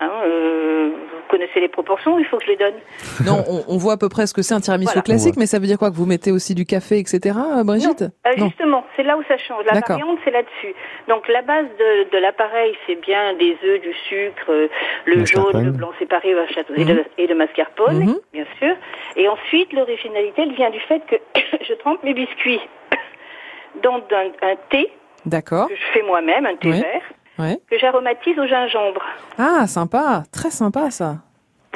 Hein, 0.01 0.11
euh, 0.27 0.91
vous 0.91 1.31
connaissez 1.31 1.61
les 1.61 1.69
proportions, 1.69 2.19
il 2.19 2.25
faut 2.27 2.37
que 2.39 2.45
je 2.45 2.51
les 2.51 2.57
donne. 2.57 2.75
Non, 3.27 3.43
on, 3.49 3.65
on 3.75 3.79
voit 3.79 3.95
à 3.95 3.97
peu 3.97 4.09
près 4.09 4.27
ce 4.27 4.35
que 4.35 4.43
c'est 4.43 4.55
un 4.55 4.61
tiramisu 4.61 4.89
Voilà. 4.93 5.03
classique, 5.03 5.37
mais 5.39 5.47
ça 5.47 5.59
veut 5.59 5.67
dire 5.67 5.79
quoi 5.79 5.91
que 5.91 5.97
vous 5.97 6.07
mettez 6.07 6.31
aussi 6.31 6.55
du 6.55 6.65
café, 6.67 6.99
etc. 6.99 7.37
euh, 7.57 7.65
Brigitte 7.65 8.03
Euh, 8.03 8.31
justement, 8.37 8.85
c'est 8.95 9.03
là 9.03 9.17
où 9.17 9.23
ça 9.27 9.37
change. 9.39 9.65
La 9.65 9.81
variante, 9.81 10.19
c'est 10.25 10.31
là-dessus. 10.31 10.75
Donc 11.09 11.27
la 11.29 11.43
base 11.43 11.67
de, 11.79 12.11
de 12.11 12.19
l'appareil, 12.19 12.75
c'est 12.87 13.01
bien 13.01 13.35
des 13.35 13.57
œufs, 13.65 13.81
du 13.81 13.93
sucre, 14.09 14.51
euh, 14.51 14.69
le 15.07 15.17
Mascarpone. 15.21 15.53
jaune, 15.53 15.65
le 15.65 15.71
blanc 15.73 15.91
séparé 15.99 16.35
au 16.35 16.47
château 16.49 16.75
et, 16.77 16.85
Mhm. 16.85 16.95
le, 16.97 17.05
et 17.19 17.27
le 17.27 17.35
mascarpone, 17.35 17.99
Mhm. 18.05 18.17
bien 18.33 18.45
sûr. 18.59 18.75
Et 19.17 19.29
ensuite, 19.29 19.73
l'originalité, 19.73 20.43
elle 20.43 20.53
vient 20.55 20.71
du 20.71 20.81
fait 20.81 21.01
que 21.07 21.17
je 21.67 21.75
trempe 21.75 22.03
mes 22.05 22.15
biscuits 22.15 22.61
dans 23.83 23.97
un, 23.97 24.49
un 24.51 24.57
thé 24.71 24.91
D'accord. 25.25 25.69
que 25.69 25.75
je 25.75 25.83
fais 25.93 26.03
moi-même, 26.03 26.47
un 26.47 26.57
thé 26.57 26.69
Oui. 26.71 26.81
vert, 26.81 27.03
Ouais. 27.39 27.59
que 27.71 27.79
j'aromatise 27.79 28.39
au 28.39 28.47
gingembre. 28.47 29.03
Ah, 29.39 29.67
sympa, 29.67 30.23
très 30.33 30.51
sympa 30.51 30.91
ça. 30.91 31.17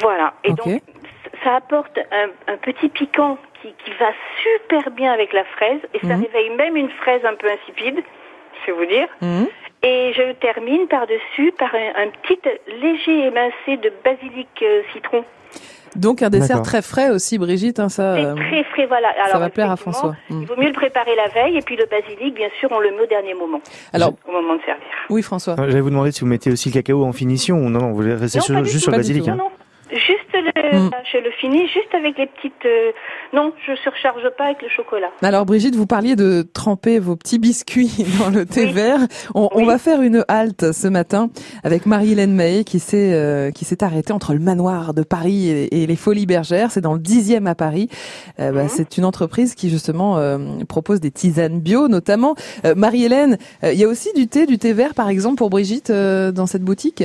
Voilà. 0.01 0.33
Et 0.45 0.53
donc, 0.53 0.81
ça 1.45 1.57
apporte 1.57 1.99
un, 1.99 2.53
un 2.53 2.57
petit 2.57 2.89
piquant 2.89 3.37
qui, 3.61 3.69
qui 3.85 3.91
va 4.01 4.11
super 4.43 4.91
bien 4.93 5.13
avec 5.13 5.33
la 5.33 5.45
fraise 5.45 5.81
et 5.95 5.99
ça 6.01 6.17
Mhm. 6.17 6.23
réveille 6.23 6.51
même 6.57 6.77
une 6.77 6.91
fraise 6.91 7.25
un 7.25 7.35
peu 7.35 7.49
insipide, 7.51 8.03
je 8.63 8.73
vais 8.73 8.79
vous 8.79 8.87
dire. 8.87 9.09
Mhm. 9.21 9.47
Et 9.83 10.13
je 10.15 10.33
termine 10.33 10.87
par-dessus 10.89 11.53
par 11.59 11.75
un, 11.75 12.05
un 12.05 12.09
petit 12.23 12.39
léger 12.81 13.27
émincé 13.27 13.77
de 13.79 13.93
basilic 14.05 14.49
euh, 14.63 14.83
citron. 14.93 15.25
Donc 15.97 16.23
un 16.23 16.31
dessert 16.31 16.63
très 16.63 16.83
frais 16.83 17.11
aussi, 17.11 17.37
Brigitte. 17.39 17.81
Hein, 17.81 17.89
ça, 17.89 18.15
euh, 18.15 18.35
très 18.35 18.65
frais, 18.65 18.87
voilà. 18.87 19.09
ça 19.17 19.25
Alors, 19.31 19.41
va 19.41 19.49
plaire 19.51 19.71
à 19.71 19.77
François. 19.77 20.15
Mm. 20.29 20.43
Il 20.43 20.47
vaut 20.47 20.57
mieux 20.57 20.69
le 20.69 20.73
préparer 20.73 21.15
la 21.17 21.29
veille 21.29 21.57
et 21.57 21.63
puis 21.63 21.77
le 21.77 21.87
basilic, 21.87 22.35
bien 22.35 22.49
sûr, 22.61 22.69
on 22.73 22.79
le 22.81 22.91
met 22.93 23.03
au 23.03 23.07
dernier 23.07 23.35
moment. 23.35 23.61
Alors- 23.93 24.15
au 24.29 24.33
moment 24.33 24.55
de 24.57 24.61
servir. 24.63 24.83
Oui, 25.09 25.23
François. 25.23 25.55
Euh, 25.59 25.67
J'allais 25.69 25.81
vous 25.81 25.91
demander 25.91 26.13
si 26.13 26.21
vous 26.21 26.27
mettez 26.27 26.51
aussi 26.53 26.69
le 26.69 26.75
cacao 26.75 27.05
en 27.05 27.13
finition 27.13 27.57
ou 27.57 27.69
non, 27.71 27.81
non, 27.81 27.93
vous 27.93 28.03
restez 28.03 28.39
Non, 28.39 28.45
sur- 28.45 28.65
juste 28.65 28.83
sur 28.85 28.93
le 28.93 28.99
basilic. 28.99 29.25
tout. 29.25 29.31
hein. 29.31 29.37
Non, 29.37 29.45
non. 29.45 29.97
Juste 29.99 30.20
le, 30.41 30.51
Mm. 30.71 30.91
je 31.13 31.19
le 31.19 31.31
finis 31.41 31.67
juste 31.69 31.93
avec 31.95 32.17
les 32.19 32.27
petites. 32.27 32.53
euh, 32.67 32.93
Non, 33.33 33.53
je 33.67 33.75
surcharge 33.77 34.23
pas 34.39 34.45
avec 34.45 34.63
le 34.63 34.69
chocolat. 34.69 35.09
Alors 35.23 35.45
Brigitte, 35.47 35.75
vous 35.75 35.87
parliez 35.87 36.17
de 36.17 36.43
tremper 36.53 36.99
vos 36.99 37.17
petits 37.17 37.39
biscuits 37.39 38.05
dans 38.21 38.31
le 38.31 38.47
thé 38.47 38.67
vert. 38.67 39.01
On, 39.35 39.49
on 39.53 39.65
va 39.65 39.79
faire 39.79 40.03
une 40.03 40.25
halte 40.29 40.73
ce 40.73 40.89
matin 40.89 41.31
avec 41.65 41.87
Marie-Hélène 41.87 42.33
Mahé 42.35 42.65
qui 42.65 42.79
s'est 42.79 43.13
euh, 43.15 43.51
qui 43.51 43.65
s'est 43.65 43.83
arrêtée 43.83 44.13
entre 44.13 44.33
le 44.33 44.41
manoir 44.41 44.95
de 44.95 45.03
Paris 45.03 45.49
et, 45.49 45.83
et 45.83 45.87
les 45.87 45.97
Folies 45.97 46.27
Bergères. 46.27 46.71
C'est 46.71 46.81
dans 46.81 46.95
le 46.95 47.01
dixième 47.01 47.47
à 47.47 47.55
Paris. 47.55 47.89
Euh, 48.39 48.53
bah, 48.53 48.69
C'est 48.69 48.97
une 48.99 49.05
entreprise 49.05 49.55
qui 49.55 49.71
justement 49.71 50.19
euh, 50.19 50.39
propose 50.69 51.01
des 51.01 51.11
tisanes 51.11 51.61
bio, 51.61 51.89
notamment. 51.89 52.35
Euh, 52.65 52.75
Marie-Hélène, 52.77 53.39
euh, 53.65 53.73
il 53.73 53.79
y 53.79 53.85
a 53.85 53.89
aussi 53.89 54.13
du 54.15 54.29
thé, 54.29 54.47
du 54.47 54.59
thé 54.59 54.73
vert 54.73 54.95
par 54.95 55.09
exemple 55.09 55.37
pour 55.37 55.51
Brigitte 55.51 55.91
euh, 55.91 56.33
dans 56.33 56.47
cette 56.47 56.63
boutique? 56.63 57.05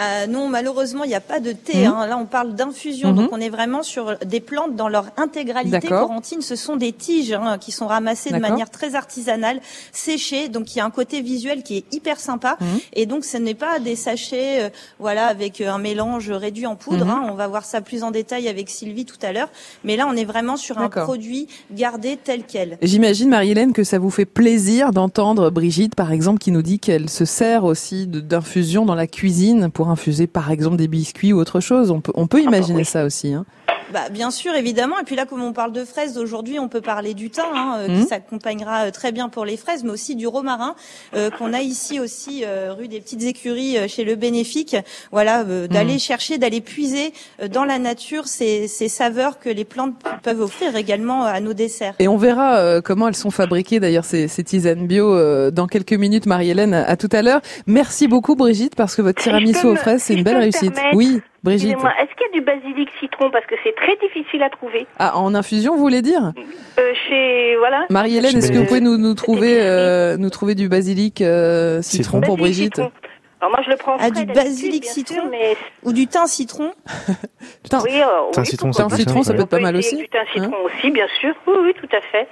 Euh, 0.00 0.26
non, 0.26 0.48
malheureusement, 0.48 1.04
il 1.04 1.08
n'y 1.08 1.14
a 1.14 1.20
pas 1.20 1.40
de 1.40 1.52
thé. 1.52 1.86
Mhm. 1.86 1.94
hein. 1.94 2.06
Là, 2.06 2.18
on 2.18 2.26
parle 2.26 2.54
d'infusion, 2.54 3.10
Mhm. 3.10 3.16
donc 3.16 3.28
on 3.32 3.40
est 3.40 3.48
vraiment 3.50 3.82
sur 3.82 4.16
des 4.24 4.40
plantes 4.40 4.76
dans 4.76 4.88
leur 4.88 5.06
intégralité. 5.16 5.88
Corentine, 5.88 6.42
ce 6.42 6.56
sont 6.56 6.76
des 6.76 6.92
tiges 6.92 7.32
hein, 7.32 7.58
qui 7.58 7.72
sont 7.72 7.86
ramassées 7.86 8.30
de 8.30 8.38
manière 8.38 8.70
très 8.70 8.94
artisanale, 8.94 9.60
séchées. 9.92 10.48
Donc, 10.48 10.74
il 10.74 10.78
y 10.78 10.80
a 10.80 10.84
un 10.84 10.90
côté 10.90 11.20
visuel 11.20 11.62
qui 11.62 11.78
est 11.78 11.84
hyper 11.94 12.18
sympa. 12.20 12.56
Mhm. 12.60 12.66
Et 12.94 13.06
donc, 13.06 13.24
ce 13.24 13.36
n'est 13.36 13.54
pas 13.54 13.78
des 13.78 13.96
sachets, 13.96 14.62
euh, 14.64 14.68
voilà, 14.98 15.26
avec 15.26 15.60
euh, 15.60 15.70
un 15.70 15.78
mélange 15.78 16.30
réduit 16.30 16.66
en 16.66 16.76
poudre. 16.76 17.06
Hein. 17.08 17.26
On 17.30 17.34
va 17.34 17.46
voir 17.46 17.64
ça 17.64 17.80
plus 17.80 18.02
en 18.02 18.10
détail 18.10 18.48
avec 18.48 18.70
Sylvie 18.70 19.04
tout 19.04 19.16
à 19.22 19.32
l'heure. 19.32 19.48
Mais 19.84 19.96
là, 19.96 20.06
on 20.08 20.16
est 20.16 20.24
vraiment 20.24 20.56
sur 20.56 20.78
un 20.78 20.88
produit 20.88 21.48
gardé 21.70 22.18
tel 22.22 22.44
quel. 22.46 22.78
J'imagine, 22.82 23.28
Marie-Hélène, 23.28 23.72
que 23.72 23.84
ça 23.84 23.98
vous 23.98 24.10
fait 24.10 24.24
plaisir 24.24 24.92
d'entendre 24.92 25.50
Brigitte, 25.50 25.94
par 25.94 26.12
exemple, 26.12 26.38
qui 26.38 26.50
nous 26.50 26.62
dit 26.62 26.78
qu'elle 26.78 27.08
se 27.10 27.24
sert 27.24 27.64
aussi 27.64 28.06
d'infusion 28.06 28.84
dans 28.86 28.94
la 28.94 29.06
cuisine 29.06 29.70
pour 29.70 29.81
infuser, 29.90 30.26
par 30.26 30.50
exemple, 30.50 30.76
des 30.76 30.88
biscuits 30.88 31.32
ou 31.32 31.38
autre 31.38 31.60
chose. 31.60 31.90
On 31.90 32.00
peut, 32.00 32.12
on 32.14 32.26
peut 32.26 32.40
imaginer 32.42 32.84
ça 32.84 33.04
aussi. 33.04 33.32
Hein. 33.34 33.44
Bah, 33.92 34.08
bien 34.10 34.30
sûr, 34.30 34.54
évidemment. 34.54 34.98
Et 34.98 35.04
puis 35.04 35.16
là, 35.16 35.26
comme 35.26 35.42
on 35.42 35.52
parle 35.52 35.72
de 35.72 35.84
fraises 35.84 36.16
aujourd'hui, 36.16 36.58
on 36.58 36.68
peut 36.68 36.80
parler 36.80 37.12
du 37.12 37.28
thym, 37.28 37.42
hein, 37.54 37.76
euh, 37.80 37.88
Mhm. 37.88 38.00
qui 38.00 38.06
s'accompagnera 38.08 38.86
euh, 38.86 38.90
très 38.90 39.12
bien 39.12 39.28
pour 39.28 39.44
les 39.44 39.58
fraises, 39.58 39.84
mais 39.84 39.90
aussi 39.90 40.16
du 40.16 40.26
romarin 40.26 40.74
euh, 41.14 41.28
qu'on 41.28 41.52
a 41.52 41.60
ici 41.60 42.00
aussi 42.00 42.42
euh, 42.46 42.72
rue 42.72 42.88
des 42.88 43.00
Petites 43.00 43.22
Écuries 43.24 43.76
euh, 43.76 43.88
chez 43.88 44.04
le 44.04 44.14
Bénéfique. 44.14 44.76
Voilà, 45.10 45.40
euh, 45.42 45.66
d'aller 45.68 45.94
Mhm. 45.94 45.98
chercher, 45.98 46.38
d'aller 46.38 46.62
puiser 46.62 47.12
dans 47.50 47.64
la 47.66 47.78
nature 47.78 48.28
ces, 48.28 48.66
ces 48.66 48.88
saveurs 48.88 49.38
que 49.38 49.50
les 49.50 49.66
plantes 49.66 49.94
peuvent 50.22 50.40
offrir 50.40 50.74
également 50.74 51.24
à 51.24 51.40
nos 51.40 51.52
desserts. 51.52 51.94
Et 51.98 52.08
on 52.08 52.16
verra 52.16 52.56
euh, 52.56 52.80
comment 52.80 53.08
elles 53.08 53.16
sont 53.16 53.30
fabriquées, 53.32 53.78
d'ailleurs, 53.78 54.06
ces, 54.06 54.26
ces 54.26 54.42
tisanes 54.44 54.86
bio, 54.86 55.12
euh, 55.12 55.50
dans 55.50 55.66
quelques 55.66 55.92
minutes, 55.92 56.24
Marie-Hélène, 56.24 56.72
à, 56.72 56.84
à 56.88 56.96
tout 56.96 57.10
à 57.12 57.20
l'heure. 57.20 57.42
Merci 57.66 58.08
beaucoup, 58.08 58.36
Brigitte, 58.36 58.74
parce 58.74 58.94
que 58.96 59.02
votre 59.02 59.20
tiramisu 59.22 59.66
aux 59.72 59.74
me- 59.74 59.78
fraises, 59.80 60.02
c'est 60.02 60.12
si 60.12 60.18
une 60.18 60.24
belle 60.24 60.36
réussite. 60.38 60.78
Oui, 60.94 61.20
Brigitte. 61.42 61.72
Est-ce 61.72 62.14
qu'il 62.14 62.26
y 62.26 62.30
a 62.30 62.32
du 62.32 62.40
basilic 62.40 62.88
citron 63.00 63.30
parce 63.30 63.44
que 63.46 63.54
c'est 63.64 63.74
très 63.74 63.96
difficile 63.96 64.42
à 64.42 64.50
trouver 64.50 64.86
Ah, 64.98 65.16
en 65.18 65.34
infusion, 65.34 65.74
vous 65.74 65.80
voulez 65.82 66.02
dire 66.02 66.32
euh, 66.78 66.92
chez 67.08 67.56
voilà. 67.58 67.86
Marie-Hélène, 67.90 68.36
est-ce 68.38 68.52
que 68.52 68.58
vous 68.58 68.64
pouvez 68.66 68.80
nous, 68.80 68.96
nous 68.96 69.14
trouver, 69.14 69.58
euh, 69.60 70.16
nous 70.16 70.30
trouver 70.30 70.54
du 70.54 70.68
basilic 70.68 71.20
euh, 71.20 71.82
citron 71.82 72.20
pour 72.20 72.36
Basilic 72.36 72.74
Brigitte 72.74 72.74
citron. 72.76 72.92
Alors 73.40 73.50
moi 73.50 73.60
je 73.66 73.70
le 73.70 73.76
prends 73.76 73.94
Ah, 73.98 73.98
frais 73.98 74.10
du 74.10 74.14
d'habitude, 74.24 74.34
basilic 74.44 74.84
citron 74.84 75.14
sûr, 75.16 75.24
mais 75.28 75.56
ou 75.82 75.92
du 75.92 76.06
thym 76.06 76.26
citron 76.28 76.70
Thym. 77.68 77.80
oui, 77.82 77.90
euh, 78.00 78.30
Thym 78.30 78.42
oui, 78.42 78.46
citron, 78.46 78.72
ça 78.72 78.84
être 78.84 78.96
citron, 78.96 79.22
ça 79.24 79.34
peut 79.34 79.42
être 79.42 79.48
pas 79.48 79.58
mal 79.58 79.74
aussi. 79.74 79.96
Du 79.96 80.08
thym 80.08 80.20
citron 80.32 80.52
hein 80.54 80.58
aussi, 80.64 80.90
bien 80.92 81.06
sûr. 81.20 81.34
Oui, 81.48 81.54
oui, 81.64 81.74
tout 81.74 81.88
à 81.96 82.00
fait. 82.02 82.28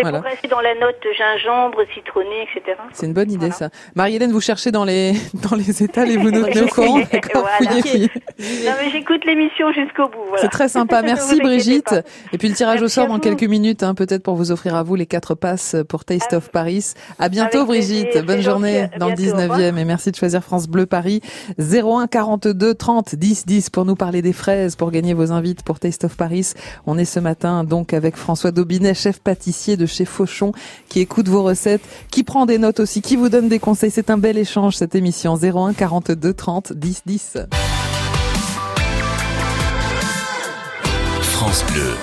C'est 0.00 0.10
Voilà. 0.10 0.20
pour 0.20 0.30
rester 0.30 0.48
dans 0.48 0.60
la 0.60 0.74
note 0.74 0.96
gingembre, 1.16 1.78
citronné, 1.94 2.42
etc. 2.42 2.76
C'est 2.92 3.06
une 3.06 3.12
bonne 3.12 3.30
idée 3.30 3.50
ça. 3.50 3.68
Marie-Hélène, 3.94 4.32
vous 4.32 4.40
cherchez 4.40 4.70
dans 4.70 4.84
les 4.84 5.12
dans 5.50 5.56
les 5.56 5.82
étals 5.82 6.10
et 6.10 6.16
vous 6.16 6.30
nous 6.32 6.42
tenez 6.44 6.62
au 6.62 6.68
courant. 6.68 6.98
D'accord, 7.12 7.46
Voilà. 7.58 7.76
Non 7.76 8.72
mais 8.82 8.90
j'écoute 8.90 9.24
l'émission 9.26 9.72
jusqu'au 9.72 10.08
bout. 10.08 10.36
C'est 10.38 10.48
très 10.48 10.68
sympa. 10.68 11.02
Merci 11.10 11.40
Brigitte. 11.40 11.94
Et 12.32 12.38
puis 12.38 12.48
le 12.48 12.54
tirage 12.54 12.80
au 12.82 12.88
sort 12.88 13.06
dans 13.08 13.18
quelques 13.18 13.44
minutes, 13.44 13.82
hein, 13.82 13.94
peut-être 13.94 14.22
pour 14.22 14.34
vous 14.36 14.50
offrir 14.52 14.74
à 14.74 14.82
vous 14.82 14.94
les 14.94 15.06
quatre 15.06 15.34
passes 15.34 15.76
pour 15.88 16.04
Taste 16.04 16.32
of 16.32 16.50
Paris. 16.50 16.94
À 17.18 17.28
bientôt 17.28 17.58
Avec 17.58 17.68
Brigitte. 17.68 18.14
Bonne 18.24 18.36
gentil. 18.36 18.42
journée 18.42 18.80
À 18.94 18.98
dans 18.98 19.08
le 19.08 19.14
bientôt. 19.14 19.52
Au 19.52 19.56
19e 19.56 19.76
et 19.76 19.84
merci 19.84 20.10
de 20.10 20.16
choisir 20.16 20.42
France 20.42 20.66
Bleu 20.68 20.86
Paris 20.86 21.20
01 21.58 22.06
42 22.06 22.74
30 22.74 23.14
10 23.16 23.46
10 23.46 23.70
pour 23.70 23.84
nous 23.84 23.96
parler 23.96 24.22
des 24.22 24.32
fraises 24.32 24.76
pour 24.76 24.90
gagner 24.90 25.14
vos 25.14 25.32
invites 25.32 25.62
pour 25.62 25.78
Taste 25.78 26.04
of 26.04 26.16
Paris. 26.16 26.52
On 26.86 26.96
est 26.98 27.04
ce 27.04 27.20
matin 27.20 27.64
donc 27.64 27.92
avec 27.92 28.16
François 28.16 28.50
Daubinet, 28.50 28.94
chef 28.94 29.20
pâtissier 29.20 29.76
de 29.76 29.86
chez 29.90 30.04
Fauchon 30.04 30.52
qui 30.88 31.00
écoute 31.00 31.28
vos 31.28 31.42
recettes, 31.42 31.82
qui 32.10 32.22
prend 32.22 32.46
des 32.46 32.58
notes 32.58 32.80
aussi, 32.80 33.02
qui 33.02 33.16
vous 33.16 33.28
donne 33.28 33.48
des 33.48 33.58
conseils. 33.58 33.90
C'est 33.90 34.10
un 34.10 34.18
bel 34.18 34.38
échange 34.38 34.76
cette 34.76 34.94
émission 34.94 35.36
01 35.36 35.74
42 35.74 36.32
30 36.34 36.72
10 36.72 37.02
10. 37.06 37.38
France 41.20 41.64
Bleu, 41.72 41.94